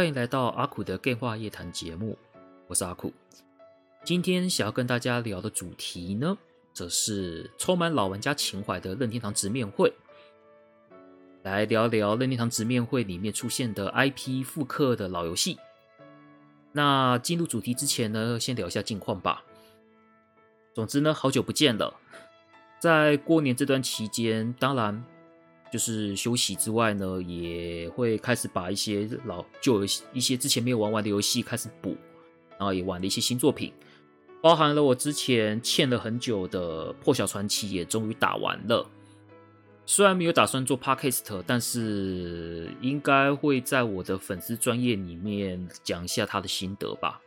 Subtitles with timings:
[0.00, 2.16] 欢迎来到阿苦的电话夜谈节目，
[2.68, 3.12] 我是阿苦。
[4.02, 6.38] 今天想要跟大家聊的主题呢，
[6.72, 9.92] 则是充满老玩家情怀的任天堂直面会。
[11.42, 15.58] 来聊聊任天堂直面会里面出现的 IP 复刻的老游戏。
[16.72, 19.44] 那进入主题之前呢，先聊一下近况吧。
[20.72, 21.94] 总之呢，好久不见了，
[22.78, 25.04] 在过年这段期间，当然。
[25.72, 31.96] 就是休息之外呢，也会开始把一些老旧游戏、一些之前没有玩完的游戏开始补，
[32.58, 33.72] 然后也玩了一些新作品，
[34.42, 38.84] 包含了我之前欠了很久的《破晓传奇》也终于打完了。
[39.86, 47.20] 虽然没有打算做 Podcast，但是应该会在我的粉丝专页里面讲一下他的心得吧。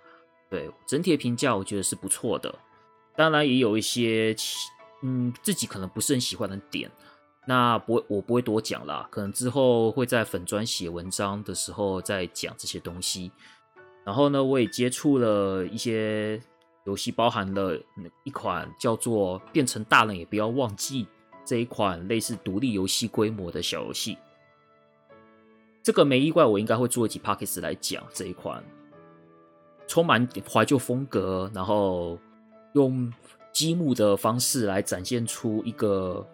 [0.50, 2.54] 对，整体的评价我觉得是不错的，
[3.18, 4.34] 当然也有一些
[5.02, 6.90] 嗯自己可能不是很喜欢的点。
[7.46, 13.30] 那不会，我不会多讲啦，可能之后会在粉专写文章的时候再讲这些东西。
[14.06, 16.42] 然后呢，我也接触了一些
[16.86, 17.78] 游戏，包含了
[18.24, 21.04] 一款叫做《变成大人也不要忘记》
[21.44, 24.18] 这一款类似独立游戏规模的小游戏。
[25.82, 28.64] 这个没意外，我应该会做一集 Podcast 来讲这一款
[29.86, 32.18] 充满怀旧风格，然后
[32.74, 33.12] 用
[33.52, 36.26] 积木的方式来展现出一个。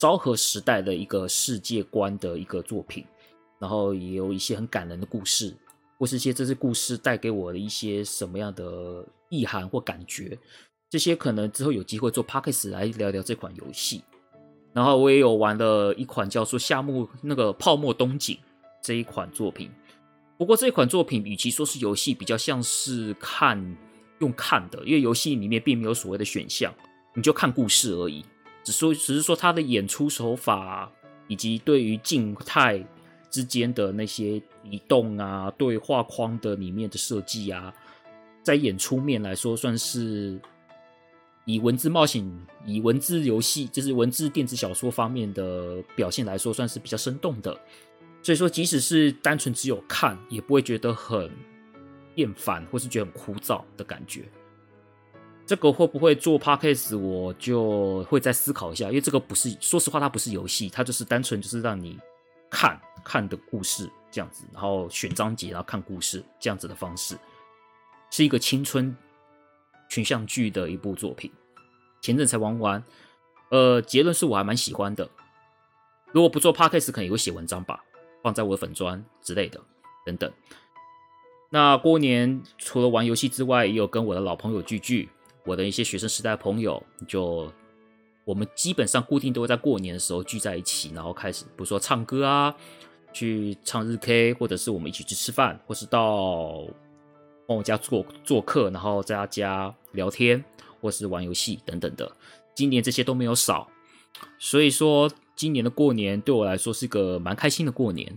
[0.00, 3.04] 昭和时代的一个世界观的一个作品，
[3.58, 5.54] 然后也有一些很感人的故事，
[5.98, 10.38] 或是一些这些故事带给我的一些什么样的意涵或感觉，
[10.88, 14.02] 这些可能之后有机会做 Podcast 来聊聊这款游戏。
[14.72, 18.36] 然后我也有玩了一款叫做《夏目那个泡沫冬景》
[18.82, 19.70] 这一款作品，
[20.38, 23.76] 不过这款作品与其说是游戏，比较像是看
[24.20, 26.72] 用看的，因为游戏里面并没有所谓的选项，
[27.14, 28.24] 你就看故事而已。
[28.62, 30.90] 只说，只是说他的演出手法，
[31.28, 32.84] 以及对于静态
[33.30, 37.72] 之间的那些移动啊，对画框的里面的设计啊，
[38.42, 40.40] 在演出面来说，算是
[41.44, 42.28] 以文字冒险、
[42.66, 47.58] 以文字游戏，就是文字电子小说方面的表现来说，算是比较生动的。
[48.22, 51.30] 所以说，即使是单纯只有看，也不会觉得很
[52.16, 54.24] 厌烦，或是觉得很枯燥的感觉。
[55.50, 61.98] 这个会不会做 Podcast，我就会再思考一下，因为这个不是，说实话，它不是游戏，它就是单纯就是让你
[62.48, 67.18] 看看的故事这样子，然后选章节，然后看故事这样子的方式，
[68.12, 68.96] 是一个青春
[69.88, 71.28] 群像剧的一部作品。
[72.00, 72.84] 前阵才玩完，
[73.48, 75.10] 呃，结论是我还蛮喜欢的。
[76.12, 77.82] 如果不做 Podcast，可能也会写文章吧，
[78.22, 79.60] 放在我的粉专之类的
[80.06, 80.32] 等等。
[81.50, 85.08] 那过年除了玩游戏之外，也有跟我的老朋友聚聚。
[85.44, 87.50] 我的一些学生时代朋友，就
[88.24, 92.54] 我们基本上固定都会在过年的时候聚在一起，然后开始，比如说唱歌啊，
[93.12, 96.64] 去唱日 K，或者是我们一起去吃饭，或是到
[97.46, 100.44] 我家做做客，然后在他家聊天，
[100.80, 102.10] 或是玩游戏等等的。
[102.54, 103.68] 今年这些都没有少，
[104.38, 108.16] 所以说今年的过年对我来说是个蛮开心的过年。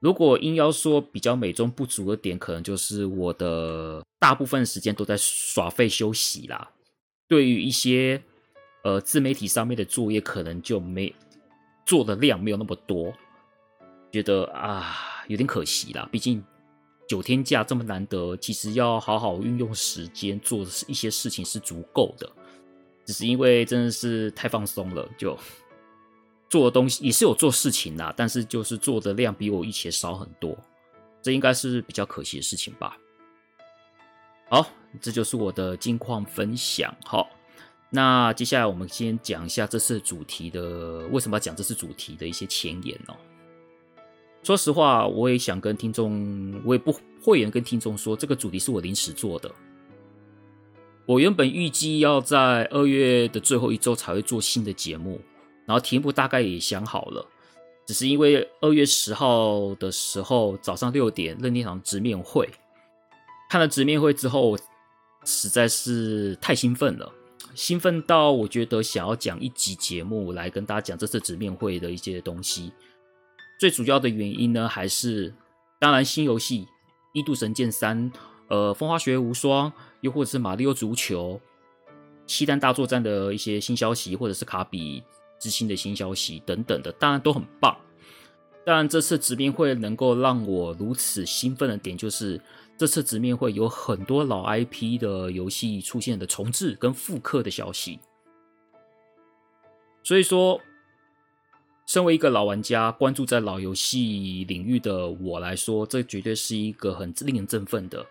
[0.00, 6.70] 如果硬要说比较美中不足的点，可能就是我的大部分时间都在耍废休息啦。
[7.26, 8.22] 对于一些
[8.84, 11.14] 呃自媒体上面的作业，可能就没
[11.86, 13.12] 做的量没有那么多，
[14.12, 14.96] 觉得啊
[15.28, 16.08] 有点可惜啦。
[16.12, 16.44] 毕竟
[17.08, 22.30] 九天假这么难得，其实要好好运用时间做一些事情是足够的，
[23.06, 25.36] 只是因为真的是太放松了，就。
[26.48, 30.56] 做的东西也是有做事情啦，但是就是做的量比我以前少很多，
[31.20, 32.96] 这应该是比较可惜的事情吧。
[34.48, 34.64] 好，
[35.00, 36.94] 这就是我的近况分享。
[37.04, 37.28] 好，
[37.90, 43.16] 那接下来我们先讲一下这次主题的为什么要讲这次主题的一些前言哦。
[44.44, 49.52] 说实话，我也想跟听众，我也不讳言跟听众说，这个主题是我临时做的。
[51.04, 55.20] 我原本预计要在二月的最后一周才会做新的节目。
[55.66, 57.26] 然后题目大概也想好了，
[57.86, 62.48] 只是因为二月十号的时候早上六点任天堂直面会，
[63.50, 64.56] 看了直面会之后，
[65.24, 67.12] 实在是太兴奋了，
[67.54, 72.72] 兴奋到我觉得想要讲一集节目来跟大家讲这次直面会的一些东西，
[73.58, 75.34] 最主要的原因呢，还是
[75.80, 76.60] 当然新游戏
[77.12, 78.10] 《异度神剑三》、
[78.48, 79.70] 呃，《风花雪月无双》，
[80.00, 81.40] 又或者是《马里奥足球》、
[82.26, 85.02] 《漆弹大作战》的一些新消息，或者是卡比
[85.46, 87.76] 之星的新消息等等的，当然都很棒。
[88.64, 92.40] 但这次直面会能够让我如此兴奋的点，就是
[92.76, 98.00] 这次直面会有很多老 IP 的游戏出现的重置跟复刻的消息。
[100.02, 100.60] 所以说，
[101.86, 108.04] 身为一个老玩家，关注在老游戏领域的我来说，这绝对是一个很令人振奋的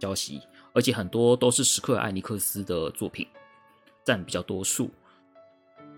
[0.00, 0.40] 消息。
[0.72, 3.28] 而且很多都是史克尔艾尼克斯的作品，
[4.02, 4.90] 占比较多数。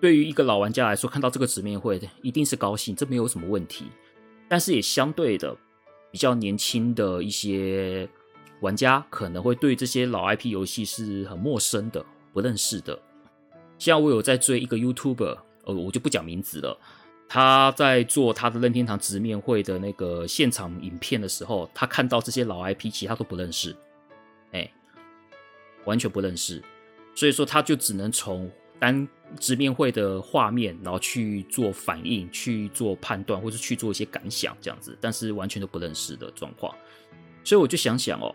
[0.01, 3.87] 对于一个老玩家来说，看到这个直面会一定是高兴，这没有什么问题。
[4.47, 5.57] 但是也相对的，
[6.11, 8.07] 比较年轻的一些
[8.61, 12.05] 玩家可能会对这些老 IP 游戏是很陌生的、
[12.35, 12.99] 不认识的。
[13.79, 16.79] 像我有在追一个 YouTuber，呃，我就不讲名字了。
[17.27, 23.75] 他在做他的任天堂直面会的那个现场影片的时候，他看到这些老 IP，其他都不认识，
[24.53, 24.71] 哎，
[25.87, 26.63] 完全不认识。
[27.15, 28.51] 所以说，他就只能从。
[28.77, 29.07] 单
[29.39, 36.75] 直面会的画面，然后去做反应、去做判断，或者去做一些感想，这样子，但是完全都不认识的状况，
[37.43, 38.35] 所以我就想想哦，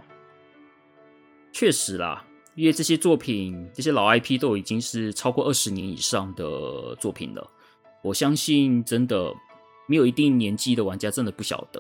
[1.51, 2.25] 确实啦，
[2.55, 7.49] 因为这些作品、这些老 IP 都已经是超过二十年以上的作品了，
[8.03, 9.33] 我相信真的
[9.87, 11.79] 没有一定年纪的玩家真的不晓得，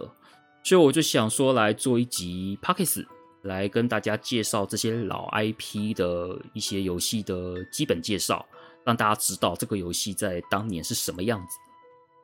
[0.63, 3.05] 所以我就想说来做一集 Pockets
[3.43, 8.45] 来跟大家介绍这些老 IP 的一些游戏的基本介绍，
[8.89, 11.59] 让大家知道这个游戏在当年是什么样子，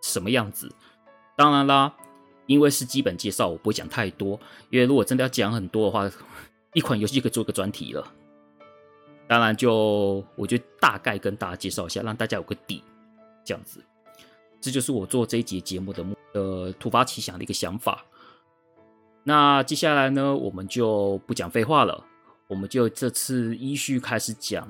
[0.01, 0.67] 什么样子。
[1.35, 1.93] 当然啦，
[2.47, 4.31] 因为是基本介绍，我不会讲太多。
[4.71, 6.09] 因为如果真的要讲很多的话，
[6.73, 8.03] 一款游戏可以做一个专题了。
[9.27, 12.83] 当然就，就我就大概跟大家介绍一下，让大家有个底，
[13.43, 13.79] 这样子。
[14.59, 18.03] 这就是我做这一节节目的目呃突发奇想的一个想法。
[19.23, 22.03] 那接下来呢，我们就不讲废话了，
[22.47, 24.67] 我们就这次依序开始讲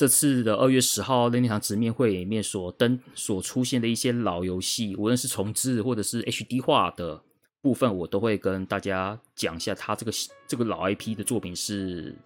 [0.00, 7.20] 这次的二月十号任天堂直面会里面所登所出现的一些老游戏，无论是重置或者是 HD 化的
[7.60, 10.12] 部分，我都会跟大家讲一下它这个
[10.46, 12.16] 这个老 IP 的作品是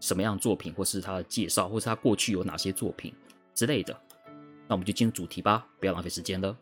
[0.00, 3.12] 什么样的作品，或是它的介绍，或是它过去有哪些作品
[3.54, 3.94] 之类的。
[4.66, 6.56] 那我们就进入主题吧，不要浪费时间了。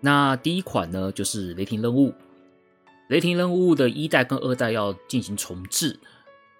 [0.00, 2.08] 那第一款呢，就是《雷霆任务》。
[3.08, 6.00] 《雷霆任务》的一代跟二代要进行重置，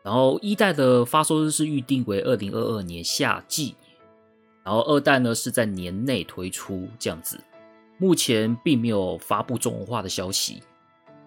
[0.03, 3.75] 然后一代的发售日是预定为二零二二年夏季，
[4.65, 7.41] 然后二代呢是在年内推出这样子。
[7.99, 10.61] 目前并没有发布中文化的消息，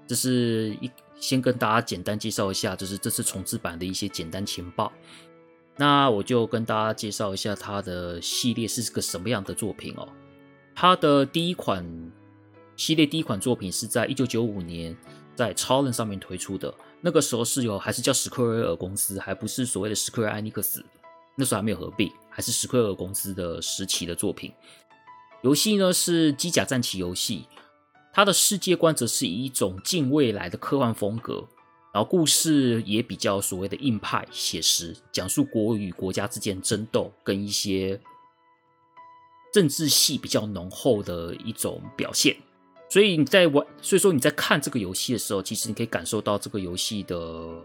[0.06, 4.92] 这是一先跟大家简单介绍一下，就是这次重置版的一些简单情报。
[5.78, 10.08] 那我就跟大家介绍一下它的系列是个什么样的作品哦。
[10.74, 11.86] 它的第一款
[12.76, 14.96] 系列第一款作品是在一九九五年
[15.34, 16.74] 在超人上面推出的，
[17.06, 20.84] 那个时候是有还是叫史克威尔公司，还不是所谓的史克威尔艾尼克斯，
[21.36, 24.52] 那时候还没有合并，还是史克威尔公司的时期的作品。
[25.44, 27.46] 游戏呢是机甲战棋游戏，
[28.12, 31.48] 它的世界观则是以一种近未来的科幻风格，
[31.94, 38.02] 然后故事也比较所谓的硬派写实，讲述国与国家之间争斗跟一些。
[39.54, 42.36] 政治系比较浓厚的一种表现，
[42.96, 47.62] 所以你在玩，所以说你在看这个游戏的时候，其实你可以感受到这个游戏的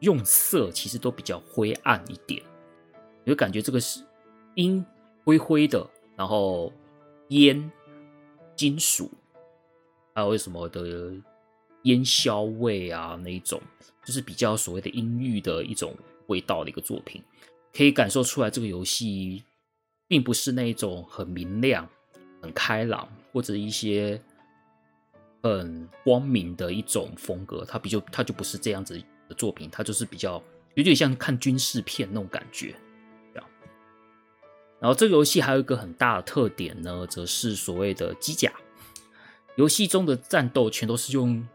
[0.00, 2.42] 用色其实都比较灰暗一点，
[3.24, 4.04] 你会感觉这个是
[4.56, 4.84] 阴
[5.24, 6.70] 灰灰的，然后
[7.28, 7.72] 烟、
[8.54, 9.10] 金属，
[10.14, 11.10] 还有什么的
[11.84, 13.58] 烟硝味啊，那一种
[14.04, 17.22] 就是比较所谓的阴郁的一种味道的一个作品，
[17.72, 19.42] 可以感受出来这个游戏。
[20.06, 21.88] 并不是那一种很明亮、
[22.42, 24.20] 很开朗，或者一些
[25.42, 27.64] 很光明的一种风格。
[27.64, 30.42] 它比较，它就不是这样子的作品，它就是比较
[30.74, 32.74] 有点像看军事片那种感觉。
[34.78, 38.50] 然后这个游戏还有一个很大的特点呢，则是所谓的机甲。
[39.56, 41.46] 游戏中的战斗全都是用，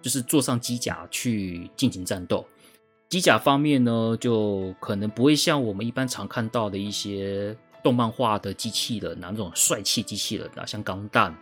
[0.00, 2.46] 就是坐上机甲去进行战斗。
[3.08, 7.56] 机甲方面呢，就可能不会像我们一般常看到的一些。
[7.82, 10.64] 动漫化的机器人，那种帅气机器人啊？
[10.64, 11.36] 像钢弹、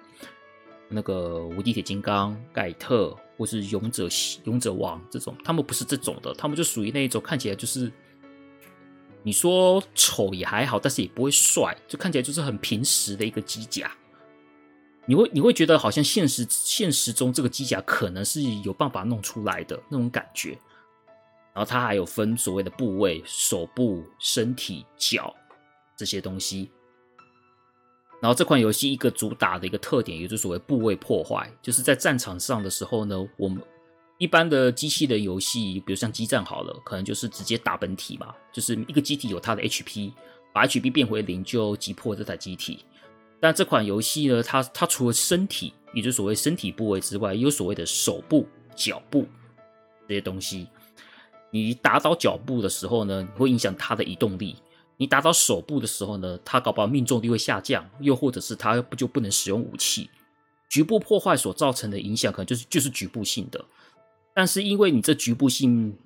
[0.93, 4.09] 那个无敌铁金刚、盖特，或是勇者
[4.45, 7.91] 勇者王这种，他们不是这种的，他们就属于那一种看起来就是，
[9.23, 13.91] 你说丑也还好，但是也不会帅，就看起来就是很平实的一个机甲。
[15.07, 20.51] 你会你会觉得好像现实现实中这个机甲可能是有办法弄出来的那种感觉。
[21.55, 25.35] 然后它还有分所谓的部位：手部、身体、脚。
[25.95, 26.73] 这些东西，
[28.23, 33.61] 然后这款游戏一个主打的一个特点，也就是所谓部位破坏，就是在战场上的时候呢，我们
[34.17, 40.13] 一般的机器的游戏，比如像机战好了，可能就是直接打本体嘛，就是一个机体有它的 HP，
[40.53, 42.85] 把 HP 变回零就击破这台机体。
[43.41, 49.27] 但这款游戏呢，它它除了身体，也就是所谓身体部位之外，也有所谓的手部、脚部
[50.07, 50.69] 这些东西。
[51.51, 54.55] 你打倒脚部的时候呢，会影响它的移动力；
[55.03, 60.09] 你打到手部的时候呢，它搞不好命中率会下降，又或者是它不就不能使用武器。
[60.71, 63.65] 局部破坏所造成的影响，可能就是就是局部性的。
[64.33, 65.99] 但是因为你这局部性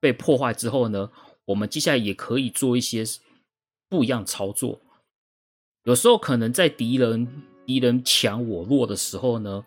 [0.00, 1.10] 被破坏之后呢，
[1.44, 3.04] 我们接下来也可以做一些
[3.90, 4.80] 不一样操作。
[5.82, 7.28] 有时候可能在敌人
[7.66, 9.62] 敌人强我弱的时候呢，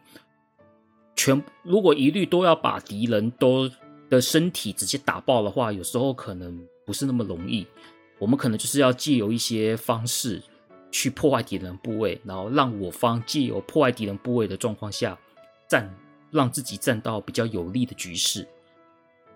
[1.15, 3.69] 全如果一律都要把敌人都
[4.09, 7.67] 的身体直接打爆的话，有时候可能不是那么容易。
[8.19, 10.41] 我们可能就是要借由一些方式
[10.91, 15.17] 去破坏敌人部位，然后让我方借由破坏敌人部位的状况下
[15.67, 15.93] 战，
[16.31, 18.47] 让自己战到比较有利的局势。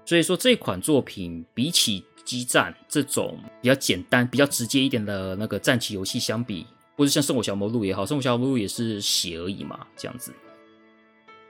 [0.06, 2.06] 所以说这款作品比起。
[2.24, 10.32] 激战这种比较简单、比较直接一点的那个战棋游戏相比，或者像《圣火小魔录》也好，《圣火小魔录》也是血而已嘛，这样子，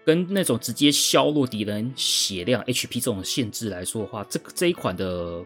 [0.06, 5.44] 跟那种直接削弱敌人血量 HP 这种限制来说的话，这个这一款的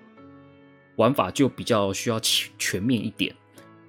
[0.96, 3.36] 玩法就比较需要全全面一点。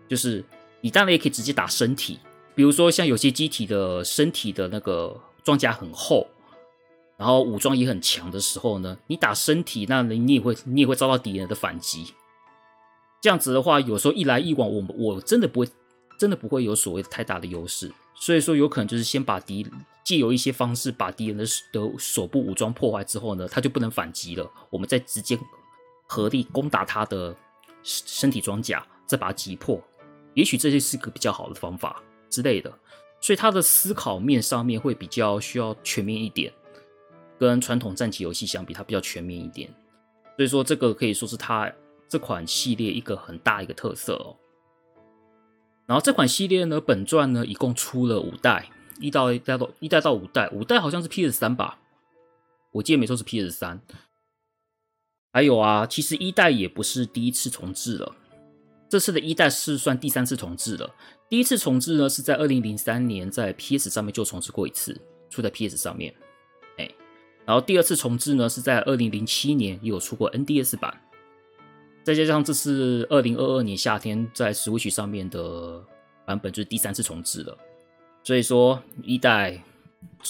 [0.08, 0.44] 就是
[0.80, 2.18] 你当然也可以直接打身体，
[2.54, 6.26] 比如说像有些机体的身体的那个装甲很厚。
[7.18, 12.12] 然后武装也很强的时候呢，你打身体，那你也会你也会遭到敌人的反击。
[13.22, 15.68] 这样子的话，有时候一来一往，我们我真的不会
[16.18, 17.90] 真的不会有所谓太大的优势。
[18.14, 19.66] 所以说，有可能就是先把敌
[20.04, 24.50] 借由一些方式把敌人的的手部武装破坏之后呢，他就不能反击了。
[24.68, 25.38] 我们再直接
[26.06, 27.36] 合力攻打他的
[27.82, 29.82] 身体装甲，再把他击破。
[30.34, 32.72] 也许这些是个比较好的方法之类的。
[33.20, 36.52] 所以他的思考面上面会比较需要全面一点。
[37.38, 39.68] 跟传统战棋游戏相比，它比较全面一点，
[40.36, 41.70] 所以说这个可以说是它
[42.08, 44.36] 这款系列一个很大一个特色哦。
[45.84, 48.70] 然后这款系列呢，本传呢一共出了五代，
[49.00, 51.78] 一到一代到一代到五代，五代好像是 PS 三吧，
[52.72, 53.82] 我记得没错是 PS 三。
[55.36, 58.10] 还有啊，其实一代也不是第一次重置了，
[58.88, 60.90] 这次的一代是算第三次重置了。
[61.28, 66.14] 第一次重置呢是在二零零三年在 PS 上面就重置过一次，出在 PS 上面。
[66.78, 66.90] 哎
[67.44, 71.02] 然后第二次重置呢，是在二零零七年也有出过 NDS 版，
[72.02, 75.84] 再加上这次二零二二年夏天在 Switch 上面的
[76.24, 77.54] 版本，就是第三次重置了。
[78.24, 79.62] 所以说一代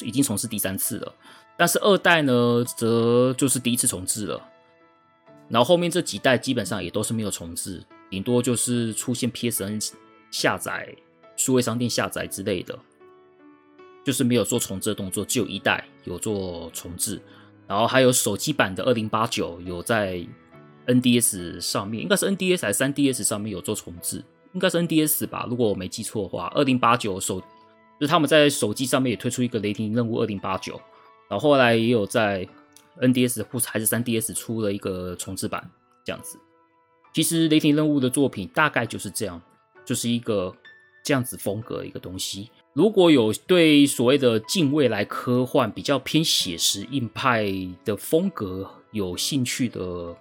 [0.03, 1.15] 已经重置第三次了，
[1.57, 4.43] 但是二代呢，则就是第一次重置了。
[5.49, 9.93] 然后后面这几代基本上也都是没有重置，顶多就是出现 PSN
[10.31, 10.95] 下载、
[11.37, 12.79] 数位商店下载之类的。
[14.05, 17.21] 就是没有做重置的动作，只有一代有做重置，
[17.67, 20.25] 然后还有手机版的二零八九有在
[20.87, 24.23] NDS 上面，应该是 NDS 还是 3DS 上面有做重置，
[24.53, 30.81] 应该是 NDS 吧，如果我没记错的话，二零八九手就是他们在手机上面也推出一个雷霆任务二零八九，
[31.29, 32.47] 然后后来也有在
[33.01, 35.71] NDS 或还是 3DS 出了一个重置版，
[36.05, 36.39] 这样子。
[37.13, 39.41] 其实雷霆任务的作品大概就是这样，
[39.85, 40.55] 就是一个
[41.03, 42.51] 这样子风格的一个东西。
[42.75, 47.47] 如果有对所谓的近未来科幻比较偏写实硬派
[47.87, 50.15] 的风格有兴趣的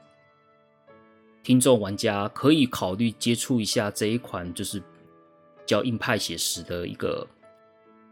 [1.43, 4.85] 听众玩家，可以考虑接触一下这一款就是比
[5.65, 7.27] 较硬派写实的一个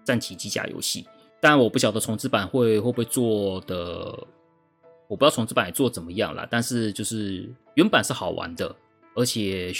[0.03, 1.05] 战棋机甲游戏。
[1.39, 4.27] 但我不晓得重置版会会不会做的，
[5.07, 6.47] 我不知道重置版也做怎么样啦。
[6.49, 8.75] 但是就是原版是好玩的，
[9.15, 9.71] 而且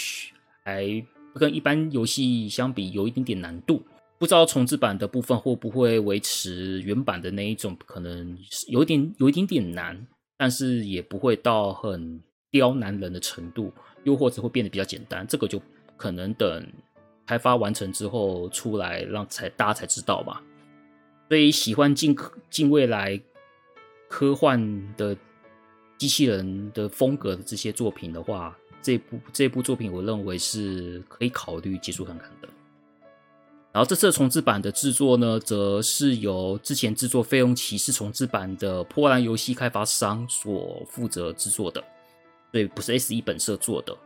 [0.64, 1.04] 还
[1.34, 3.82] 跟一般游戏相比有一点点难度。
[4.16, 8.38] 不知道重置版的部分会不会维持原版的那一种，可能
[8.68, 10.06] 有点有一点点难，
[10.38, 13.72] 但是也不会到很刁难人的程度，
[14.04, 15.26] 又或者会变得比较简单。
[15.26, 15.60] 这个就
[15.96, 16.66] 可能等
[17.26, 20.40] 开发完成之后出来，让才大家才知道吧。
[21.28, 22.16] 所以喜欢近
[22.48, 23.20] 近未来
[24.08, 25.16] 科幻的
[25.98, 32.48] 机器人的风格的这些作品的话，这部这部作品我认为是可以考虑接触看看的。
[33.72, 41.82] 然后这次重置版的制作呢，则是由之前制作《费用骑士》重置版的波兰游戏开发商所负责制作的，
[42.52, 43.96] 所以不是 SE 本社做的。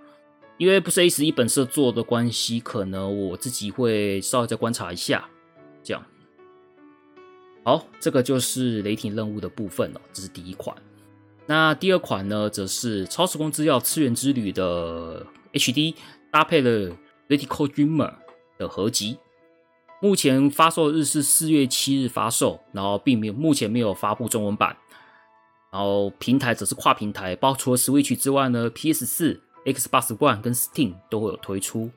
[0.57, 5.29] 因为不是 SE 本社做的关系，可能我自己会稍微再观察一下。
[5.85, 6.05] 这样，
[7.69, 10.75] 好，这个就是雷霆任务的部分了，这是第一款。
[11.45, 15.95] 那第二款呢，则是《超时空之钥：次元之旅》的 HD
[16.31, 16.71] 搭配了
[17.29, 18.11] 《Vertical Dreamer》。
[18.57, 19.19] 的合集。
[20.01, 24.75] 目前发售日是四月七日发售，然后并没有目前没有发布中文版。
[25.71, 31.91] 然后平台则是跨平台，包括除了 Switch 之外呢，PS 四、Xbox One 跟 Steam 都会有推出。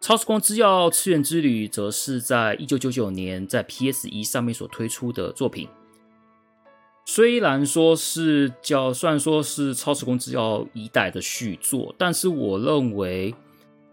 [0.00, 5.68] 超时空之钥次元之旅则是在一九九九年在 PS 一上面所推出的作品。
[7.06, 13.34] 虽然说是叫，虽然说是超时空之钥一代的续作，但是我认为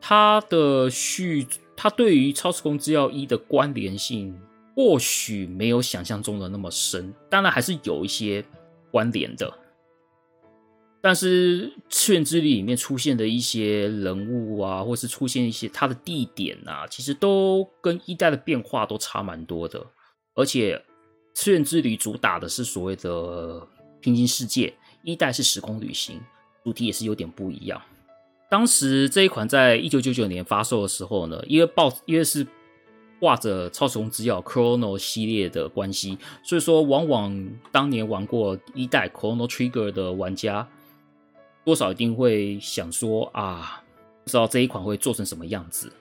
[0.01, 4.39] 它的续，它对于超时空之钥一的关联性。
[4.75, 8.43] 或许没有想象中的那么深，当然还是有一些
[8.89, 9.53] 关联的。
[11.05, 19.85] 但是次元之旅里面出现的一些人物啊，或是出现一些它的地点啊，其实都跟一代的变化都差蛮多的。
[20.33, 20.81] 而且
[21.33, 23.67] 次元之旅主打的是所谓的
[23.99, 26.21] 平行世界，一代是时空旅行，
[26.63, 27.81] 主题也是有点不一样。
[28.49, 32.47] 当时这一款在一九九九年发售的时候呢，因为报因为是。
[33.19, 40.67] 挂着超时空之钥 Chrono 系列的关系，所以说往往当年玩过一代 Chrono Trigger 的玩家，
[41.63, 43.83] 多少一定会想说啊，
[44.23, 45.91] 不知道这一款会做成什么样子。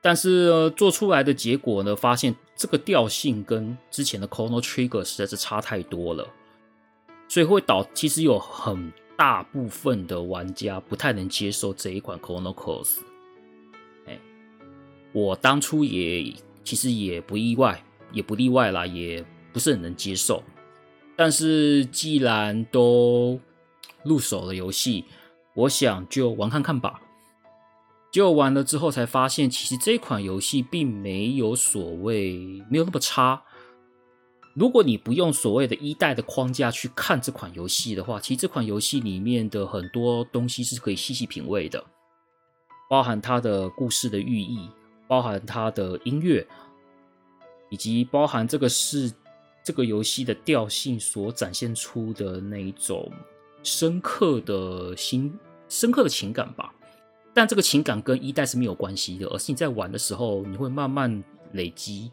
[0.00, 6.28] 但是做出来的结果呢，发现这个调性跟之前的 Chrono Trigger 实在是差太多了，
[7.28, 12.98] 所以会导其实有很大部分的玩家不太能接受这一款 Chrono Cross。
[14.06, 14.18] 哎，
[15.12, 16.34] 我当初也。
[16.66, 20.42] 其实也不意外，也不例外啦，也不是很能接受。
[21.14, 23.38] 但是既然都
[24.04, 25.04] 入手了游戏，
[25.54, 27.00] 我想就玩看看吧。
[28.12, 33.42] 结果玩了之后才发现，其实这款游戏并没有所谓，没有那么差。
[34.54, 41.84] 如果你不用所谓的一代的框架去看这款游戏的话，其实这款游戏里面的很多东西是可以细细品味的，
[42.88, 44.68] 包含它的故事的寓意。
[45.06, 46.44] 包含它的音乐，
[47.68, 49.12] 以及包含这个是
[49.62, 53.12] 这个游戏的调性所展现出的那一种
[53.64, 55.36] 深刻的心、
[55.68, 56.72] 深刻的情感吧。
[57.34, 61.24] 但这个情感跟一代是没有关系的，而是你在玩的时候，你会慢慢
[61.54, 62.12] 累积，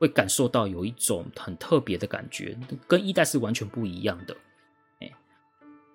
[0.00, 4.36] 会感受到有一种很特别的感觉，跟一代是完全不一样的。
[4.98, 5.12] 哎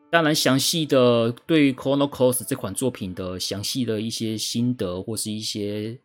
[0.09, 5.99] 当然，详细的对《Chrono Cross》这款作品的详细的一些心得或是一些。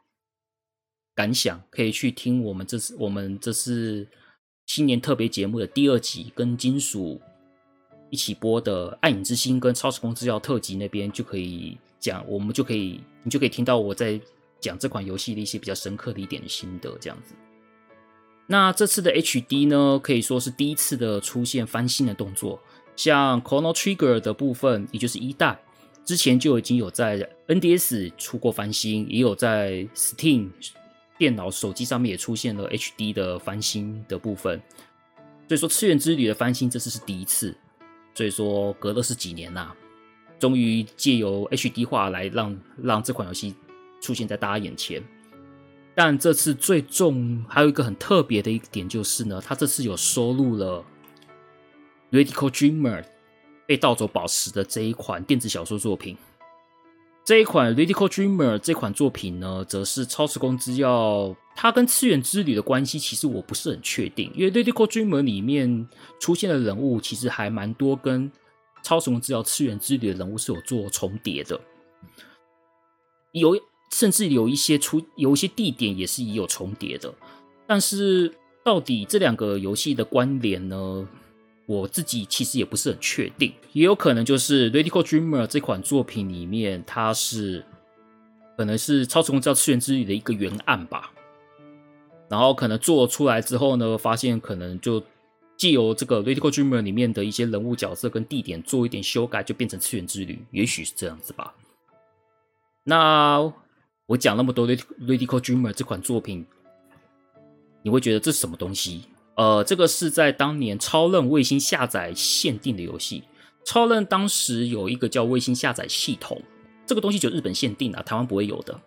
[1.12, 4.09] 感想可以去听我们这次我们这次
[4.64, 7.21] 新年特别节目的第二集，跟金属
[8.11, 14.20] 一起播的《暗影之心》跟《超时空之钥》特辑那边就可以讲，我们就可以你就可以听到我在
[14.61, 17.35] 讲这款游戏的一些比较深刻的一点心得，这样子。
[18.46, 22.61] 那这次的 HD 呢，可以说是第一次的出现翻新的动作，
[22.96, 25.59] 像 Chrono Trigger 的部分，也就是一代
[26.05, 30.51] 之前就已经有在 NDS 出过翻新，也有在 Steam。
[31.18, 34.59] 电脑、手机上面也出现了 HD 的翻新的部分，
[35.46, 37.55] 所以说《次元之旅》的翻新这次是第一次，
[38.14, 39.73] 所以说隔了是几年呐、
[40.38, 43.55] 终于借由 HD 化来让让这款游戏
[44.01, 45.03] 出现在大家眼前。
[45.94, 50.85] 但这次最重还有一个很特别的一点就是呢，它这次有收录了
[52.16, 53.03] 《Radical Dreamer》
[53.66, 56.16] 被盗走宝石的这一款电子小说作品。
[57.22, 64.33] 这一款《Radical Dreamer》这款作品呢，则是超时空之钥，它跟次元之旅的关系，其实我不是很确定。
[64.35, 68.33] 因为《Radical Dreamer》里面出现的人物，其实还蛮多跟
[68.83, 71.61] 超时空之钥、次元之旅的人物是有做重叠的，
[73.33, 73.56] 有
[73.92, 77.14] 甚至有一些出有一些地点也是也有重叠的。
[77.66, 81.06] 但是到底这两个游戏的关联呢？
[81.70, 87.64] 我自己其实也不是很确定，也有可能就是《Radical Dreamer》这款作品里面，它是
[88.56, 91.12] 可能是超时空之钥次元之旅的一个原案吧。
[92.28, 95.00] 然后可能做出来之后呢，发现可能就
[95.56, 101.54] 借由这个《Radical Dreamer》里面的一些人物角色跟地点做一点修改，就变成次元之旅，也许是这样子吧。
[102.83, 103.40] 那
[104.06, 104.66] 我讲那么多
[105.02, 106.44] 《Radical Dreamer》这款作品，
[107.85, 109.04] 你会觉得这是什么东西？
[109.40, 113.22] 呃，这个是在当年超任卫星下载限定的游戏。
[113.64, 116.42] 超任当时有一个叫卫星下载系统，
[116.85, 118.79] 这个东西就日本限定啊，台湾不会有的。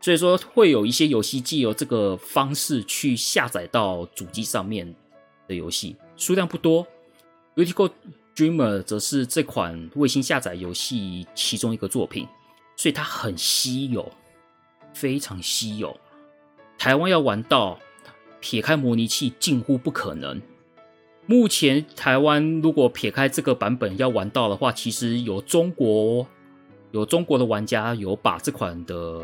[0.00, 4.94] 所以说会有一些游戏借由这个方式去下载到主机上面
[5.46, 6.86] 的游戏，数量不多。
[7.62, 7.90] 《Radical
[8.34, 12.26] Dreamer》则是这款卫星下载游戏其中一个作品，
[12.76, 14.10] 所以它很稀有，
[14.94, 15.94] 非常稀有。
[16.78, 17.78] 台湾要玩到。
[18.40, 20.40] 撇开模拟器，近乎不可能。
[21.26, 26.26] 目前台湾如果撇开这个版本要玩到的话，其实有中国
[26.90, 29.22] 有中国的玩家有把这款的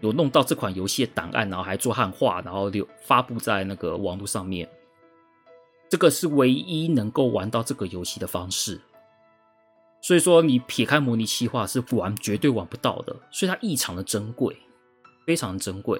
[0.00, 4.68] 有弄到这款游戏的档案，然后还做汉化，然后留发布在那个网络上面。
[5.88, 8.80] 这个是唯一能够玩到这个游戏的方式。
[10.02, 14.54] 所以说，你撇开模拟器化是玩绝对玩不到的，所以它异常的珍贵，
[15.26, 15.98] 非常珍贵。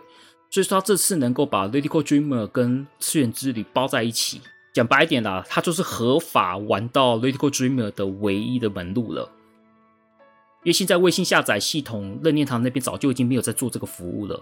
[0.49, 4.41] 所以说，他这次能够把《Lyrical Dreamer》跟《次元之旅》包在一起，
[4.73, 9.31] 讲白一点啦，它就是合法玩到《Lyrical Dreamer》的唯一的门路了。
[10.63, 14.41] 因为现在微信下载系统，任天堂那边早就已经没有在做这个服务了，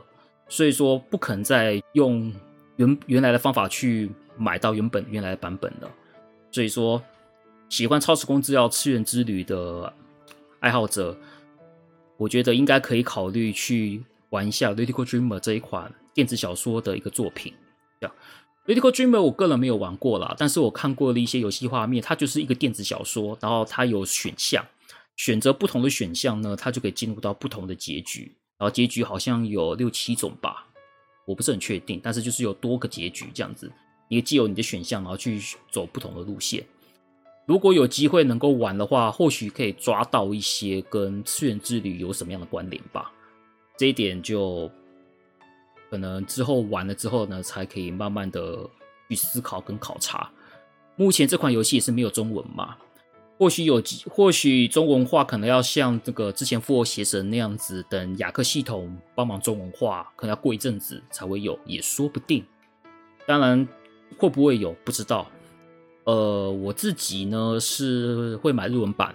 [0.49, 2.33] 所以说不可能再用
[2.77, 5.91] 原原来的方法去买到原本原来的版本了。
[6.53, 7.03] 所以说，
[7.69, 9.93] 喜欢《超时空之钥次元之旅》的
[10.61, 11.17] 爱好者，
[12.17, 14.05] 我觉得应该可以考虑去。
[14.35, 17.55] 玩一下《Lyrical Dreamer》这一款电子小说的一个作品，
[18.01, 18.17] 这样，
[18.69, 24.67] 《Lyrical Dreamer》我个人没有玩过啦，但是我看过了一些游戏画面，它就是一个电子小说，然后它有选项，
[25.15, 30.67] 选择不同的选项呢，它就可以进入到不同的结局，然后结局好像有六七种吧，
[31.27, 33.71] 我不是很确定，但是就是有多个结局这样子，
[34.09, 36.65] 你既有你的选项，然后去走不同的路线。
[37.47, 43.13] 如果有机会能够玩的话，或许可以抓到一些跟次元之旅有什么样的关联吧。
[43.77, 44.71] 这一点就
[45.91, 48.69] 可能之后玩了之后呢，才可以慢慢的
[49.09, 50.31] 去思考跟考察。
[50.97, 52.77] 目前这款游戏也是没有中文嘛，
[53.37, 62.45] 或许有，或许中文化可能要像这个之前《复活邪神》那样子，等雅克系统帮忙中文化，可能要过一阵子才会有，也说不定。
[63.27, 63.67] 当然
[64.17, 65.29] 会不会有不知道。
[66.05, 69.15] 呃，我自己呢是会买日文版。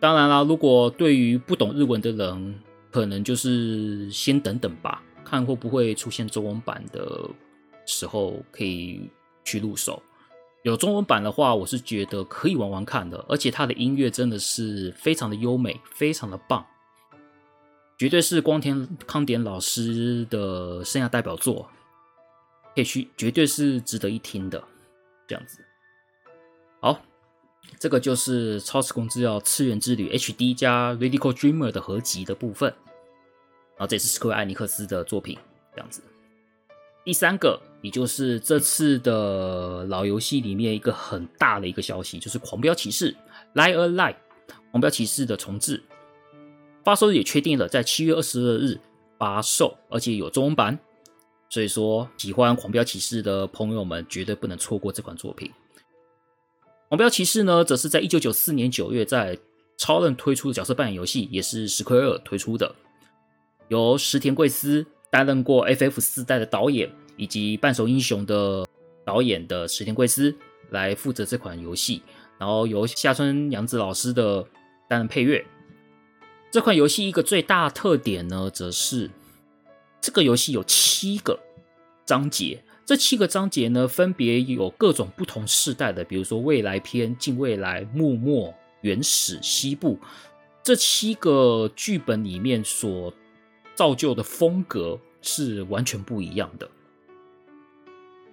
[0.00, 2.54] 当然啦，如果对于不懂日文的人，
[2.94, 7.28] 可能就是先等等吧，看会不会出现中文版的
[7.84, 9.10] 时候可以
[9.44, 10.00] 去入手。
[10.62, 16.64] 有中文版的话，我是觉得可以玩玩看的，而且它的音乐真的是非常的优美，非常的棒，
[17.98, 21.68] 绝对是光田康典老师的生涯代表作，
[22.76, 24.62] 可以去，绝对是值得一听的。
[25.26, 25.58] 这样子，
[26.78, 27.00] 好，
[27.80, 32.72] 这个就是《超时空之钥次元之旅》HD 加《Radical Dreamer》的合集的部分。
[33.76, 35.38] 然后这也是史克威尔艾尼克斯的作品，
[35.74, 36.02] 这样子。
[37.04, 43.12] 第三个，也就是这次的老游戏里面一个很大的一个消息，就是《狂飙骑士》
[43.54, 44.16] （Light a Light）。
[44.70, 45.82] 狂飙骑士的重置
[46.82, 48.80] 发售日也确定了，在七月二十二日
[49.18, 50.78] 发售，而且有中文版。
[51.50, 55.48] 所以说，喜欢《狂飙骑士》的朋友们绝对不能错过这款作品。
[56.88, 59.38] 《狂飙骑士》呢，则是在一九九四年九月在
[59.76, 62.74] 超任推出的角色扮演游戏，也是史克威尔推出的。
[63.68, 68.66] 由石田贵司担任过 FF 四代的导演，以及半熟英雄的
[69.04, 70.34] 导演的石田贵司
[70.70, 72.02] 来负责这款游戏，
[72.38, 74.44] 然后由下村阳子老师的
[74.88, 75.44] 担任配乐。
[76.50, 79.10] 这款游戏一个最大特点呢，则是
[80.00, 81.38] 这个游戏有七个
[82.04, 89.98] 章节，这七个章节呢，分别有各种不同世代的，比如说未来篇、近未来、幕末、原始、西部，
[90.62, 93.12] 这七个剧本里面所
[93.74, 96.70] 造就的风格是完全不一样的，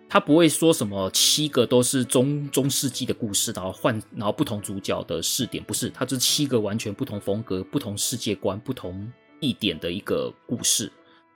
[0.10, 10.92] 他不会说什么七个都是中中世纪的故事，然后换然后不同主角的视点，不是，他这七个完全不同风格、不同世界观、不同地点的一个故事。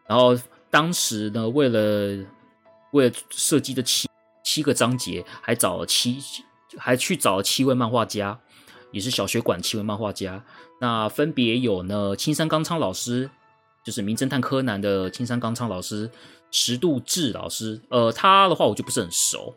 [0.05, 0.37] 然后
[0.69, 2.25] 当时呢，为了
[2.91, 4.07] 为了设计这七
[4.43, 6.19] 七个章节，还找了七
[6.77, 8.37] 还去找了七位漫画家，
[8.91, 10.43] 也是小学馆七位漫画家，
[10.79, 13.31] 那分别有呢青山刚昌老师。
[13.85, 16.09] 就是《名侦探柯南》的青山刚昌老师、
[16.49, 19.53] 石渡志老师，呃，他的话我就不是很熟。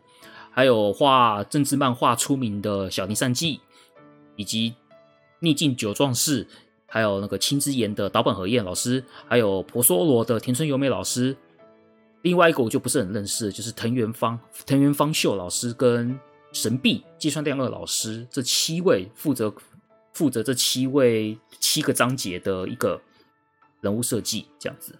[0.51, 3.59] 还有画政治漫画出名的小林善纪，
[4.35, 4.75] 以及
[5.39, 6.45] 逆境九壮士，
[6.85, 11.35] 还有那个青之炎的岛本和彦老师，还有婆娑罗的田村由美老师。
[12.21, 16.19] 另外一个我就不是很认识，就是藤原芳藤原芳秀老师跟
[16.51, 19.51] 神臂芥川亮二老师，这七位负责
[20.13, 23.01] 负责这七位七个章节的一个。
[23.81, 24.93] 人物设计这样子，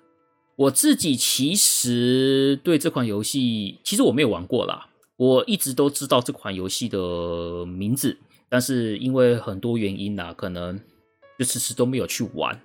[0.55, 4.87] 我自己其实对这款游戏，其实我没有玩过啦。
[5.17, 10.79] 我一直都知道这款游戏的名字，但是因为很多原因呐，可能
[11.37, 12.57] 就迟迟都没有去玩。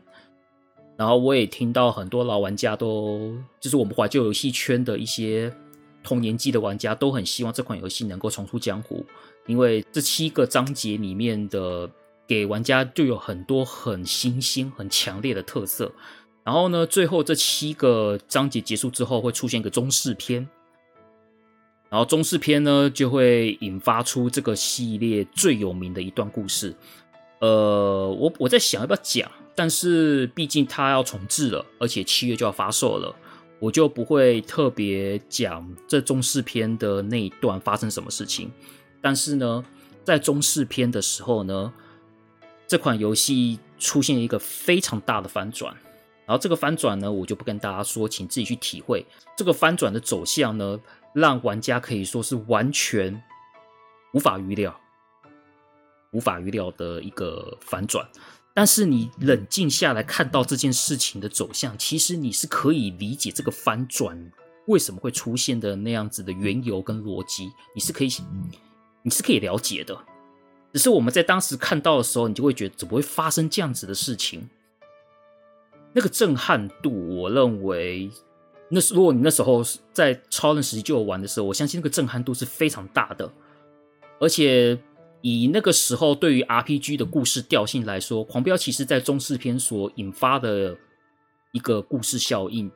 [0.97, 5.53] 然后我也听到很多老玩家都，就是我们怀旧游戏圈的一些
[6.05, 9.05] 同年纪的玩家，都很希望这款游戏能够重出江湖，
[9.47, 11.91] 因为这七个章节里面的。
[12.27, 15.93] 给玩家就有很多很新鲜、很强烈的特色。
[16.45, 20.47] 然后呢，最后这七个章节结束之后，会出现一个中世篇。
[21.89, 26.75] 然后中世篇呢，就会引发出这个系列最有名的一段故事。
[27.41, 33.15] 呃，我我在想要不要讲，但是毕竟它要重置了，而且七月就要发售了，
[33.61, 38.51] 我就不会特别讲这中式篇的那一段发生什么事情。
[39.01, 39.65] 但是呢，
[40.03, 41.73] 在中式篇的时候呢，
[42.67, 45.75] 这款游戏出现一个非常大的翻转。
[46.27, 49.05] 然后这个翻转呢，我就不跟大家说，请自己去体会。
[49.37, 50.81] 这个翻转的走向呢，
[51.13, 53.23] 让玩家可以说是完全
[54.15, 54.75] 无法预料、
[56.13, 58.09] 无法预料的一个反转。
[58.55, 64.33] 但是你冷静下来看到这件事情的走向，其实你是可以理解这个翻转
[64.67, 68.09] 为什么会出现的那样子的缘由跟逻辑，你是可以，
[69.03, 69.95] 你是可以了解的。
[70.75, 74.51] 只是我们在当时看到的时候，你就会觉得怎么会发生这样子的事情？
[75.93, 78.11] 那个震撼度，我认为，
[78.71, 83.33] 那是如果你那时候在超人时期就有玩的时候，我相信那个震撼度是非常大的。
[84.19, 84.77] 而且
[85.21, 90.77] 以那个时候对于 RPG 的故事调性来说，《狂飙其实》在中世篇所引发的
[91.53, 92.69] 一个故事效应，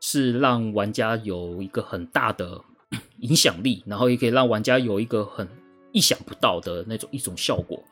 [0.00, 2.62] 是让玩家有一个很大的
[3.20, 5.46] 影响力，然后也可以让玩家有一个很
[5.92, 7.82] 意想不到的那种一种效果。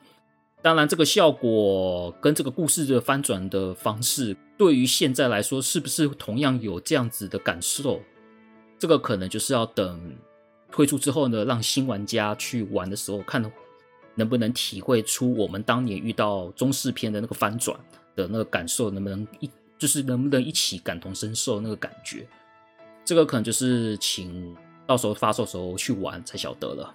[0.63, 8.01] 当然，这个效果跟这个故事的翻转的方式，对于现在来说，是不是同样有这样子的感受？
[8.79, 10.15] 这个可能就是要等
[10.71, 13.43] 推出之后呢，让新玩家去玩的时候，看
[14.15, 17.79] 能不能体会出我们当年遇到中式片的那个翻转
[18.15, 22.27] 的那个感受，能不能一就是能不能一起感同身受那个感觉？
[23.03, 24.55] 这个可能就是请
[24.87, 26.95] 到时候发售时候去玩才晓得了。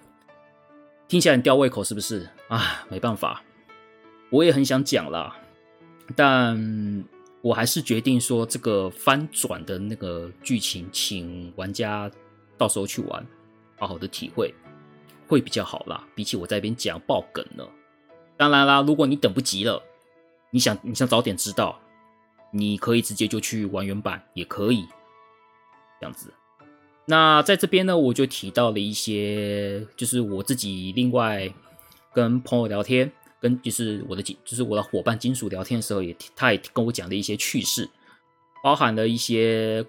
[1.08, 2.28] 听起来很吊胃口，是不是？
[2.48, 3.42] 啊，没办法。
[4.30, 5.36] 我也很想讲啦，
[6.16, 7.04] 但
[7.42, 12.10] 我还是决定说，这个翻转的那个剧情，请玩家
[12.58, 13.24] 到时候去玩，
[13.78, 14.52] 好好的体会，
[15.28, 16.04] 会比较好啦。
[16.14, 17.70] 比起我在这边讲爆梗了。
[18.36, 19.80] 当然啦，如果你等不及了，
[20.50, 21.80] 你想你想早点知道，
[22.50, 24.84] 你可以直接就去玩原版，也可以
[26.00, 26.32] 这样子。
[27.06, 31.52] 那在这边呢，我就提到了一些，就是我自己另外
[32.12, 33.10] 跟朋友聊天。
[33.38, 37.88] 跟就是我的就是我的伙伴金属聊天的时候也，他也跟我讲了一些趣事，
[38.62, 39.84] 包含了一些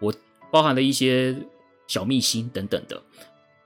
[0.00, 0.12] 我
[0.50, 1.34] 包含了一些
[1.86, 3.00] 小秘辛等等的。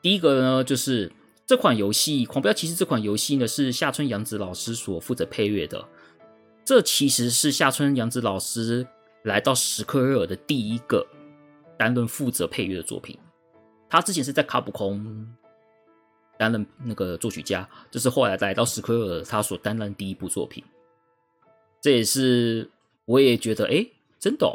[0.03, 1.11] 第一个呢，就是
[1.47, 5.83] 这款游戏《狂飙骑士》这款游戏呢，是夏春阳子老师所负责配乐的。
[6.63, 8.87] 这其实是夏春阳子老师
[9.25, 11.05] 来到史克威尔的第一个
[11.79, 13.19] 担任负责配乐的作品。
[13.89, 15.27] 他之前是在卡普空。
[16.41, 20.63] 担任那个作曲家，这是后来来到史克威尔他所担任第一部作品。
[21.83, 22.71] 这也是
[23.07, 23.85] 我也觉得，哎，
[24.21, 24.55] 真的哦，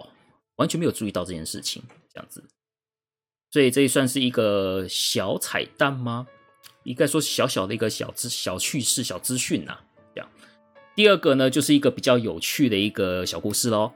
[0.56, 1.84] 完全没有注意到这件事情，
[2.14, 2.42] 这样子。
[3.52, 6.26] 所以这也算是一个小彩蛋吗？
[6.84, 9.78] 应该说小小的一个小资小趣事、小资讯呐。
[10.16, 10.30] 这样，
[10.96, 13.92] 第二个呢，就是一个比较有趣的一个小故事喽。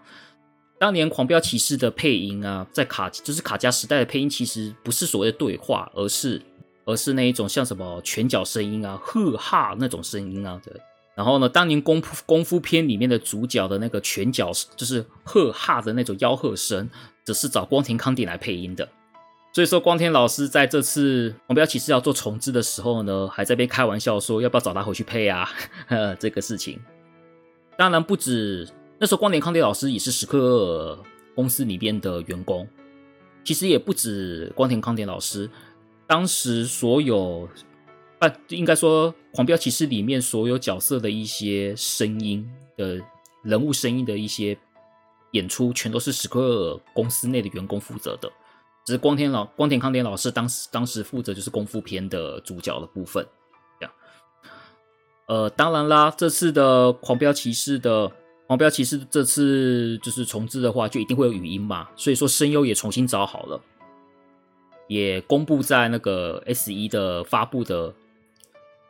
[0.80, 6.42] 当年《狂飙骑士》的配音啊，在卡就是卡加时代的配音，其实不是所谓的对话，而是。
[6.86, 10.74] 而是那一种像什么拳脚声音啊、呵哈那种声音啊，对。
[11.16, 16.90] 然后呢，当年功夫功夫片里面的主角的那个拳脚就是呵哈的那种吆喝声，
[17.26, 18.88] 则是找光田康典来配音的。
[19.52, 25.50] 所以说，光田老师在这次《狂飙骑士》要做重制的时候呢，还在被开玩笑说要不要找他回去配啊？
[25.88, 26.80] 呵 呵这个事情。
[27.78, 28.66] 当然不止，
[29.00, 30.98] 那时候光田康典老师也是史克尔
[31.36, 32.68] 公司里边的员工。
[33.44, 35.50] 其实也不止光田康典老师。
[36.06, 37.48] 当时所有，
[38.20, 43.02] 啊，应该说《狂飙骑士》里面所有角色的一些声音的
[43.44, 44.58] 人物声音的一些
[45.32, 48.32] 演出，全都是史克尔公司内的员工负责的。
[48.86, 53.26] 只是光田老光田康典老师当时当时负责就是功夫片的主角的部分。
[53.80, 53.94] 这样，
[55.28, 58.10] 呃，当然啦，这次的《狂飙骑士》的
[58.48, 63.62] 《黄标骑士》这次就是重制的话，就一定会有语音嘛，所以说声优也重新找好了。
[64.88, 67.94] 也公布在那个 S1 的发布的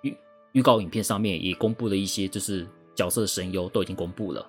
[0.04, 0.16] 预
[0.52, 4.48] 预告影片上面，也公布了一些就是角色声优都已经公布了。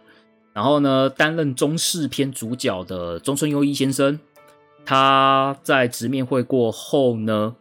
[0.53, 4.21] 然后呢，担任中世篇主角的中村优一先生，
[4.85, 7.57] 他在直面会过后呢，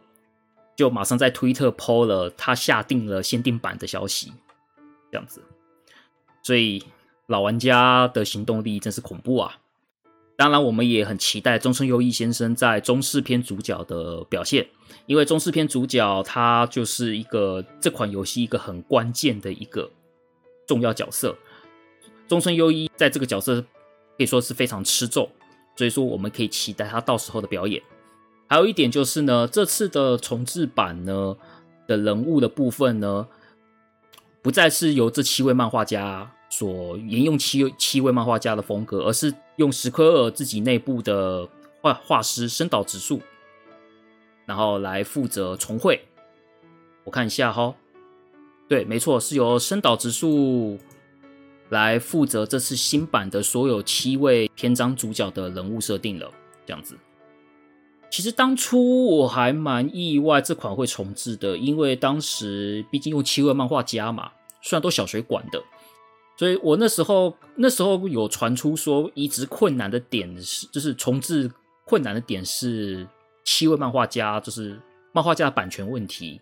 [0.76, 4.34] 就马上在推特 PO 了他下定了限定版的消息，
[5.10, 5.42] 这样子。
[6.42, 6.84] 所以
[7.28, 9.58] 老玩家的行动力真是恐怖啊！
[10.34, 14.66] 当然，我们也很期待中村优一先生在中世篇主角的表现，
[15.04, 19.90] 因为中世篇主角他就是一个这款游戏一个很关键的一个
[20.66, 21.36] 重要角色。
[22.26, 23.66] 中村优一在这个角色可
[24.16, 25.28] 以说是非常吃重，
[25.76, 27.82] 所以说我们可以期待他到时候的表演。
[28.46, 31.36] 还有一点就是呢，这次的重制版呢
[31.86, 33.28] 的人物的部分呢，
[34.40, 41.48] 不再是由这七位漫画家所沿用七七位漫画家的风格，而是用史克尔自己内部的
[41.80, 43.20] 画画师深岛直树，
[44.46, 46.00] 然后来负责重绘。
[47.04, 47.74] 我看一下哈，
[48.68, 50.78] 对，没错，是由深岛直树
[51.70, 56.30] 来负责这次新版的所有七位篇章主角的人物设定了，
[56.66, 56.96] 这样子。
[58.10, 64.30] 其实当初我还蛮意外这款会重置的，因为当时毕竟用七位漫画家嘛，
[64.62, 65.62] 虽然都小水管的，
[66.38, 71.50] 所以我那时候那时候有传出说移植困难的点是，就是重置
[71.84, 73.04] 困难的点是
[73.44, 74.80] 七位漫画家，就是
[75.12, 76.40] 漫画家的版权问题，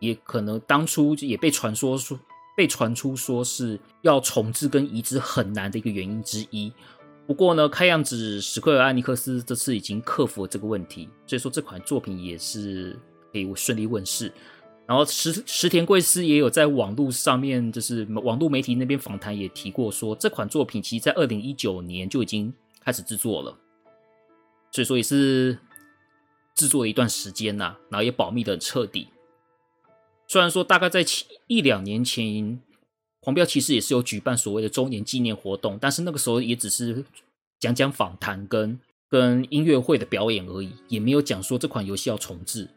[0.00, 2.18] 也可能当初也被传说说
[2.56, 6.72] 被传出说是要重置跟移植很难的一个原因之一。
[7.26, 12.98] 不过呢，看样子史克尔艾尼克斯这次已经克服了这个问题，所以说这款作品也是
[13.32, 14.32] 可以顺利问世。
[14.90, 23.56] 然后石石田贵司也有在网络上面，就是网络媒体那边访谈也提过说，这款作品其实在二零一九年就已经开始制作了，
[24.72, 25.56] 所以说也是
[26.56, 29.06] 制作了一段时间呐，然后也保密的很彻底。
[30.26, 31.06] 虽然说大概在
[31.46, 32.60] 一两年前。
[33.22, 37.04] 狂飙其实也是有举办所谓的周年纪念活动，但是那个时候也只是
[37.58, 42.70] 讲讲访谈跟跟音乐会的表演而已，也没有讲说这款游戏要重置。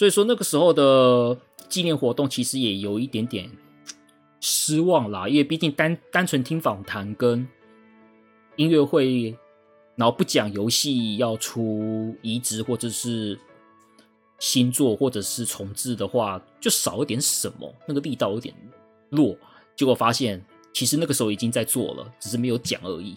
[0.00, 1.36] 所以说那个时候的
[1.68, 3.50] 纪念活动其实也有一点点
[4.40, 7.46] 失望啦，因为毕竟单单纯听访谈跟
[8.56, 9.36] 音乐会，
[9.96, 13.38] 然后不讲游戏要出移植或者是
[14.38, 18.54] 新作或者是重置的话，就少了点什么，那个力道有点
[19.10, 19.36] 弱。
[19.76, 23.14] 结果发现，其实那个时候已经在做了，只是没有讲而已。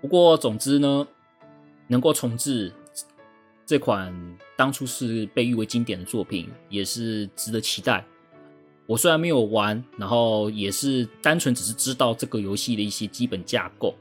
[0.00, 1.06] 不过，总之呢，
[1.86, 2.72] 能够重置
[3.64, 4.12] 这款
[4.56, 8.04] 当初是被誉为经典的作品，也是值得期待。
[8.86, 13.94] 我虽然没有玩，然后也是单纯只是知道这个游戏的一些基本架构，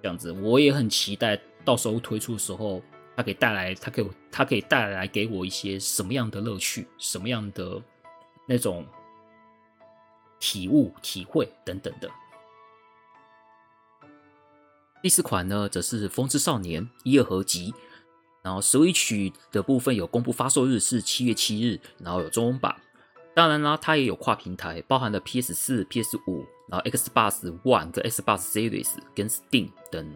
[0.00, 2.82] 这样子，我也很期待到时候推出的时候，
[3.16, 7.80] 它可以带来，它给我，它可以带来给我一些什么样的乐趣，什么样的
[8.46, 8.86] 那种。
[10.44, 12.10] 体悟、体会等等的。
[15.00, 17.72] 第四款呢，则是《风之少年》一二合集。
[18.42, 22.74] 然后 Switch 的部分有公布发售日是七月七日，然后有中文版。
[23.34, 30.14] 当然啦，它也有跨平台，包含了 PS 四、PS 五，然后 Xbox One 跟 Xbox Series 跟 Steam 等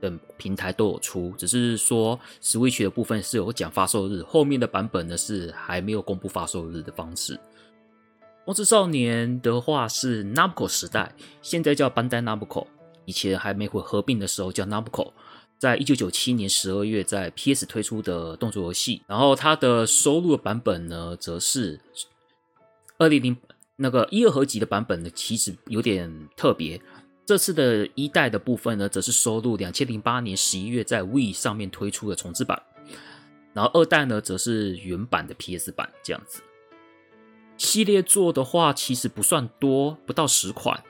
[0.00, 1.32] 等平台都有出。
[1.38, 7.40] 只是说 Switch 的部分是有讲发售日，后面的版本呢是还没有公布发售日的方式。
[8.44, 12.66] 风之少年的话是 Namco 时代，现在叫 Bandai Namco，
[13.06, 15.10] 以前还没会合并的时候叫 Namco，
[15.58, 21.80] 在一九九七年十二月在 PS 推出的动作游戏，然后它的收录的版本呢，则是
[22.98, 23.36] 二零零
[23.76, 26.80] 那个一二合集的版本呢，其实有点特别。
[27.24, 32.62] 这次的一代的部分呢，则是收录两千零八年十一月在 Wii 上面推出的重制版，
[33.52, 36.40] 然后二代呢，则是原版的 PS 版这样子。
[37.56, 40.84] 系列作的话，其实不算多，不到十款。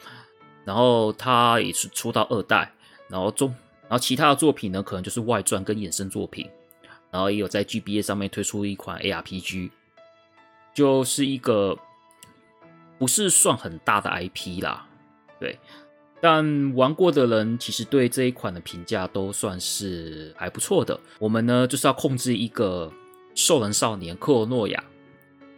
[0.65, 2.75] 然后它也是出到二代，
[3.09, 3.55] 然后中，
[3.89, 6.49] 然后其他的作品呢，可能就是外传跟衍生作品。
[7.11, 9.71] 然后也有在 GBA 上面推出一款 ARPG，
[10.75, 11.79] 就是一个
[12.99, 14.87] 不是算很大的 IP 啦，
[15.41, 15.59] 对。
[16.21, 20.99] 但玩过的人其实对这一款的评价都算是还不错的。
[21.19, 22.93] 我们呢，就是要控制一个
[23.35, 24.85] 兽人少年克罗诺亚。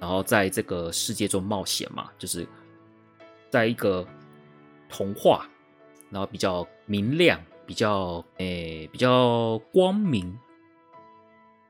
[0.00, 2.46] 然后在这个世界中冒险嘛，就是
[3.50, 4.06] 在一个
[4.88, 5.48] 童话，
[6.10, 10.34] 然后比较明亮、比较诶比较光明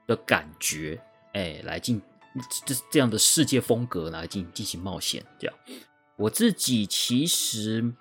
[0.07, 2.01] 的感觉，诶来进
[2.65, 5.27] 这这样的世界风格来进进行冒险。
[5.41, 5.57] 这样，
[6.17, 7.93] 我自己其实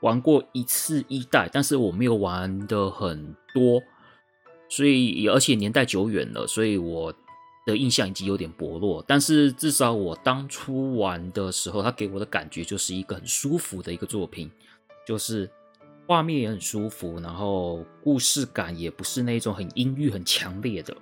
[0.00, 3.80] 玩过一次一代，但是我没有玩的很多，
[4.68, 7.14] 所以而且年代久远了，所以我。
[7.66, 14.50] 的印象已经有点薄弱，但是至少我当初玩的时候，它给我的感觉就是一个很舒服的一个作品，
[15.06, 15.50] 就是
[16.08, 20.96] 画面也很舒服，然后故事感也不是那种很阴郁、很强烈的，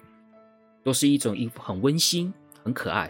[0.83, 2.35] 都是一种一很温馨、
[2.65, 3.09] 很可爱。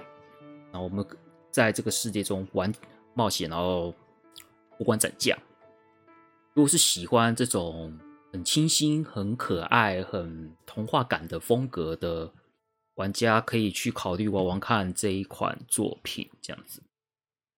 [0.70, 1.04] 然后我们
[1.50, 2.70] 在这个世界中玩
[3.14, 3.94] 冒险，然后
[4.76, 5.36] 过关斩将。
[6.52, 7.98] 如果是喜欢这种
[8.30, 12.30] 很清新、很可爱、很童话感的风格的。
[12.96, 16.80] 玩家可以去考虑玩玩看这一款作品，这样子，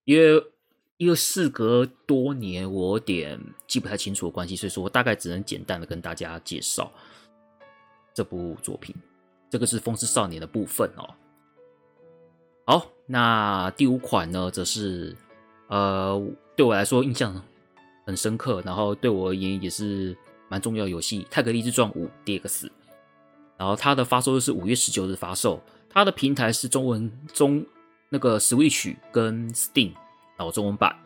[0.03, 0.45] 因为
[0.99, 6.93] 因为事隔多年，我有点记不太清楚的关系，所以说我大概只能简单的跟大家介绍
[8.13, 8.95] 这部作品。
[9.49, 11.09] 这个是《风之少年》的部分哦。
[12.67, 15.17] 好，那第五款呢，则是
[15.69, 16.21] 呃，
[16.57, 17.43] 对我来说印象
[18.05, 20.17] 很深刻，然后对我而言也是
[20.49, 22.41] 蛮重要的游戏《泰格立志传五 DX》。
[23.57, 27.65] 然后它的发售是五月十九日发售，它的平台是中文中
[28.09, 29.93] 那个 Switch 跟 Steam，
[30.39, 30.97] 然后中文版。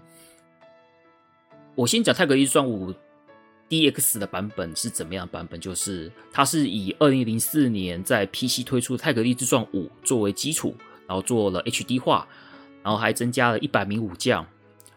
[1.74, 2.94] 我先讲《泰格立志传五
[3.68, 10.76] DX》的版本是怎么样版本，就是它是以二零零四年在 PC 推出《泰格立志传五》作为基础。
[11.04, 12.26] 然后做了 HD 化，
[12.82, 14.46] 然后还增加了一百名武将，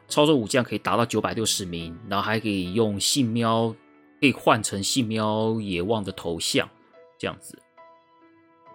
[0.07, 3.75] 操作武将可以达到九百六十名，然后还可以用信喵，
[4.21, 6.69] 可以换成信喵野望的头像，
[7.19, 7.59] 这样子，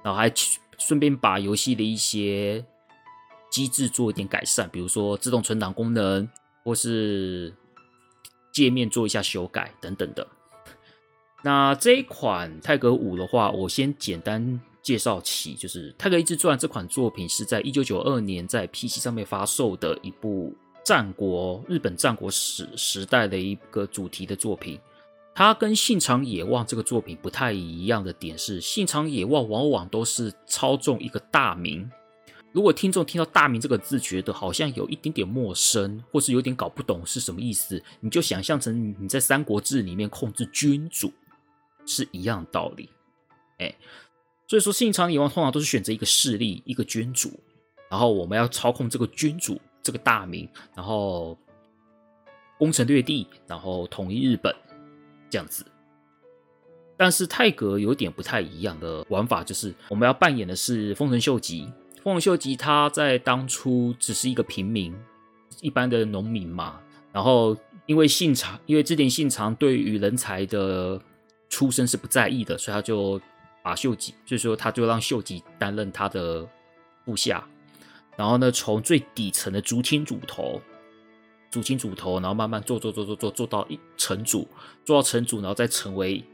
[0.02, 0.30] 然后还
[0.76, 2.62] 顺便把游戏的一些
[3.50, 6.28] 机制做一点改善，比如说自动存档功能，
[6.64, 7.52] 或是
[8.52, 10.26] 界面做一下修改等等的。
[11.42, 14.60] 那这一款泰格五的话，我先简单。
[14.82, 24.80] 介绍起，就是《泰格立志传》这款作品是在一九九二年在 PC 上面发售的一部战国日本战国时时代的一个主题的作品。
[25.34, 31.88] 它跟《信长野望》这个作品不太一样的点是，《信长野望》往往都是操纵一个大名。
[32.52, 41.12] 如果听众听到“大名”这个字，觉得好像有一点点陌生，或是有点搞不懂是什么意思，你就想象成你在《三国志》里面控制君主
[41.86, 42.88] 是一样道理。
[43.58, 43.74] 哎。
[44.48, 47.38] 所以说，信长野望通常都是选择一个势力、一个君主，
[47.88, 51.38] 然后我们要操控这个君主、这个大名，然后
[52.58, 54.52] 攻城略地，然后统一日本
[55.30, 55.64] 这样子。
[56.96, 61.72] 但是泰格有点不太一样的玩法，就是我们要扮演的是丰臣秀吉。
[62.02, 64.94] 丰臣秀吉他在当初只是一个平民，
[65.60, 66.80] 一般的农民嘛。
[67.12, 71.00] 然后因为信长，因为织田信长对于人才的
[71.48, 73.20] 出身是不在意的，所以他就。
[73.62, 76.48] 把秀吉，所以说他就让秀吉担任他的
[77.04, 77.46] 部下，
[78.16, 80.58] 然后呢，从最底层的竹青主头，
[81.50, 84.48] 竹青主头，然后慢慢做做做做做做到一城主，
[84.82, 86.24] 做到城主，然后再成为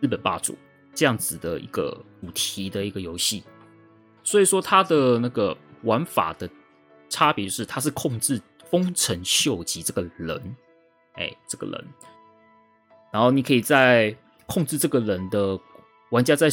[0.00, 0.54] 日本霸主，
[0.94, 3.42] 这样子的一个主题的一个游戏。
[4.28, 6.50] 所以说他的那个玩法的
[7.08, 10.56] 差别是，他是控制丰臣秀吉这个人，
[11.14, 11.84] 哎，这个人，
[13.10, 14.14] 然后你可以在
[14.46, 15.58] 控制这个人的。
[16.10, 16.48] 玩家在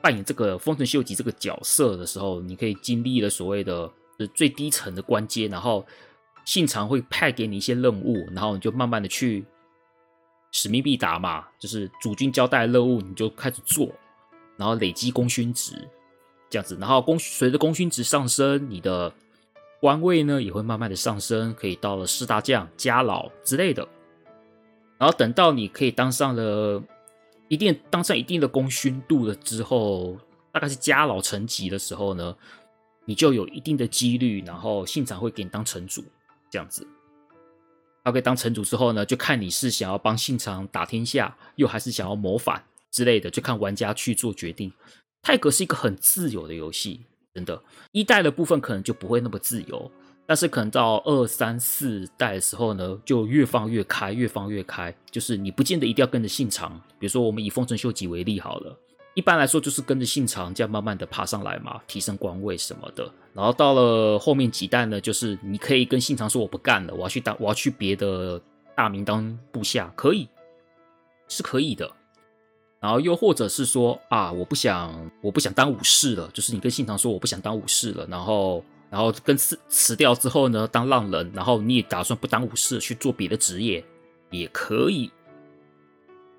[0.00, 3.92] 扮演这个丰臣秀吉这个角色的时候，你可以经历了所谓的
[4.32, 5.84] 最低层的关阶，然后
[6.44, 9.44] 信长会派给你一些任务，然后你就慢慢的去
[10.52, 13.90] 使命必达嘛，就是主君交代的任务你就开始做，
[14.56, 15.76] 然后累积功勋值
[16.54, 19.12] 这样子，然后功随着功勋值上升，你的
[19.80, 23.88] 官位呢也会慢慢的上升，可以到了四大将、家老之类的，
[24.96, 26.80] 然后等到你可以当上了。
[27.48, 30.16] 一定当上一定的功勋度了之后，
[30.50, 32.34] 大概是家老层级的时候呢，
[33.04, 36.02] 你就有一定的几率，然后信长会给你当城主
[36.50, 36.86] 这样子。
[38.02, 44.72] 他可以当城主之后呢，就看你是想要帮信长打天下，又还是想要谋反之类的，就看玩家去做决定。
[45.24, 47.00] 泰格是一个很自由的游戏，
[47.34, 47.60] 真的，
[47.92, 49.90] 一代的部分可能就不会那么自由。
[50.26, 54.94] 但是可能到二三四代的时候呢，就越放越开，越放越开。
[55.10, 58.78] 就是你不见得一定要跟着信长，比如说我们以丰臣秀吉为例好了，
[59.14, 63.10] 一般来说就是跟着信长这样慢慢的爬上来嘛，提升官位什么的。
[63.34, 68.40] 然后到了后面几代呢，就是你可以跟信长说我不干了，我要去当我要去别的
[68.74, 70.28] 大名当部下，可以，
[71.28, 71.90] 是可以的。
[72.84, 78.62] 然后又或者是说啊，我不想我不想当武士了，就是你跟信长说我不想当武士了，然后。
[78.90, 83.84] 然后跟辞辞掉之后呢，当浪人，然后你也打算不当武士去做别的职业，
[84.30, 85.10] 也可以。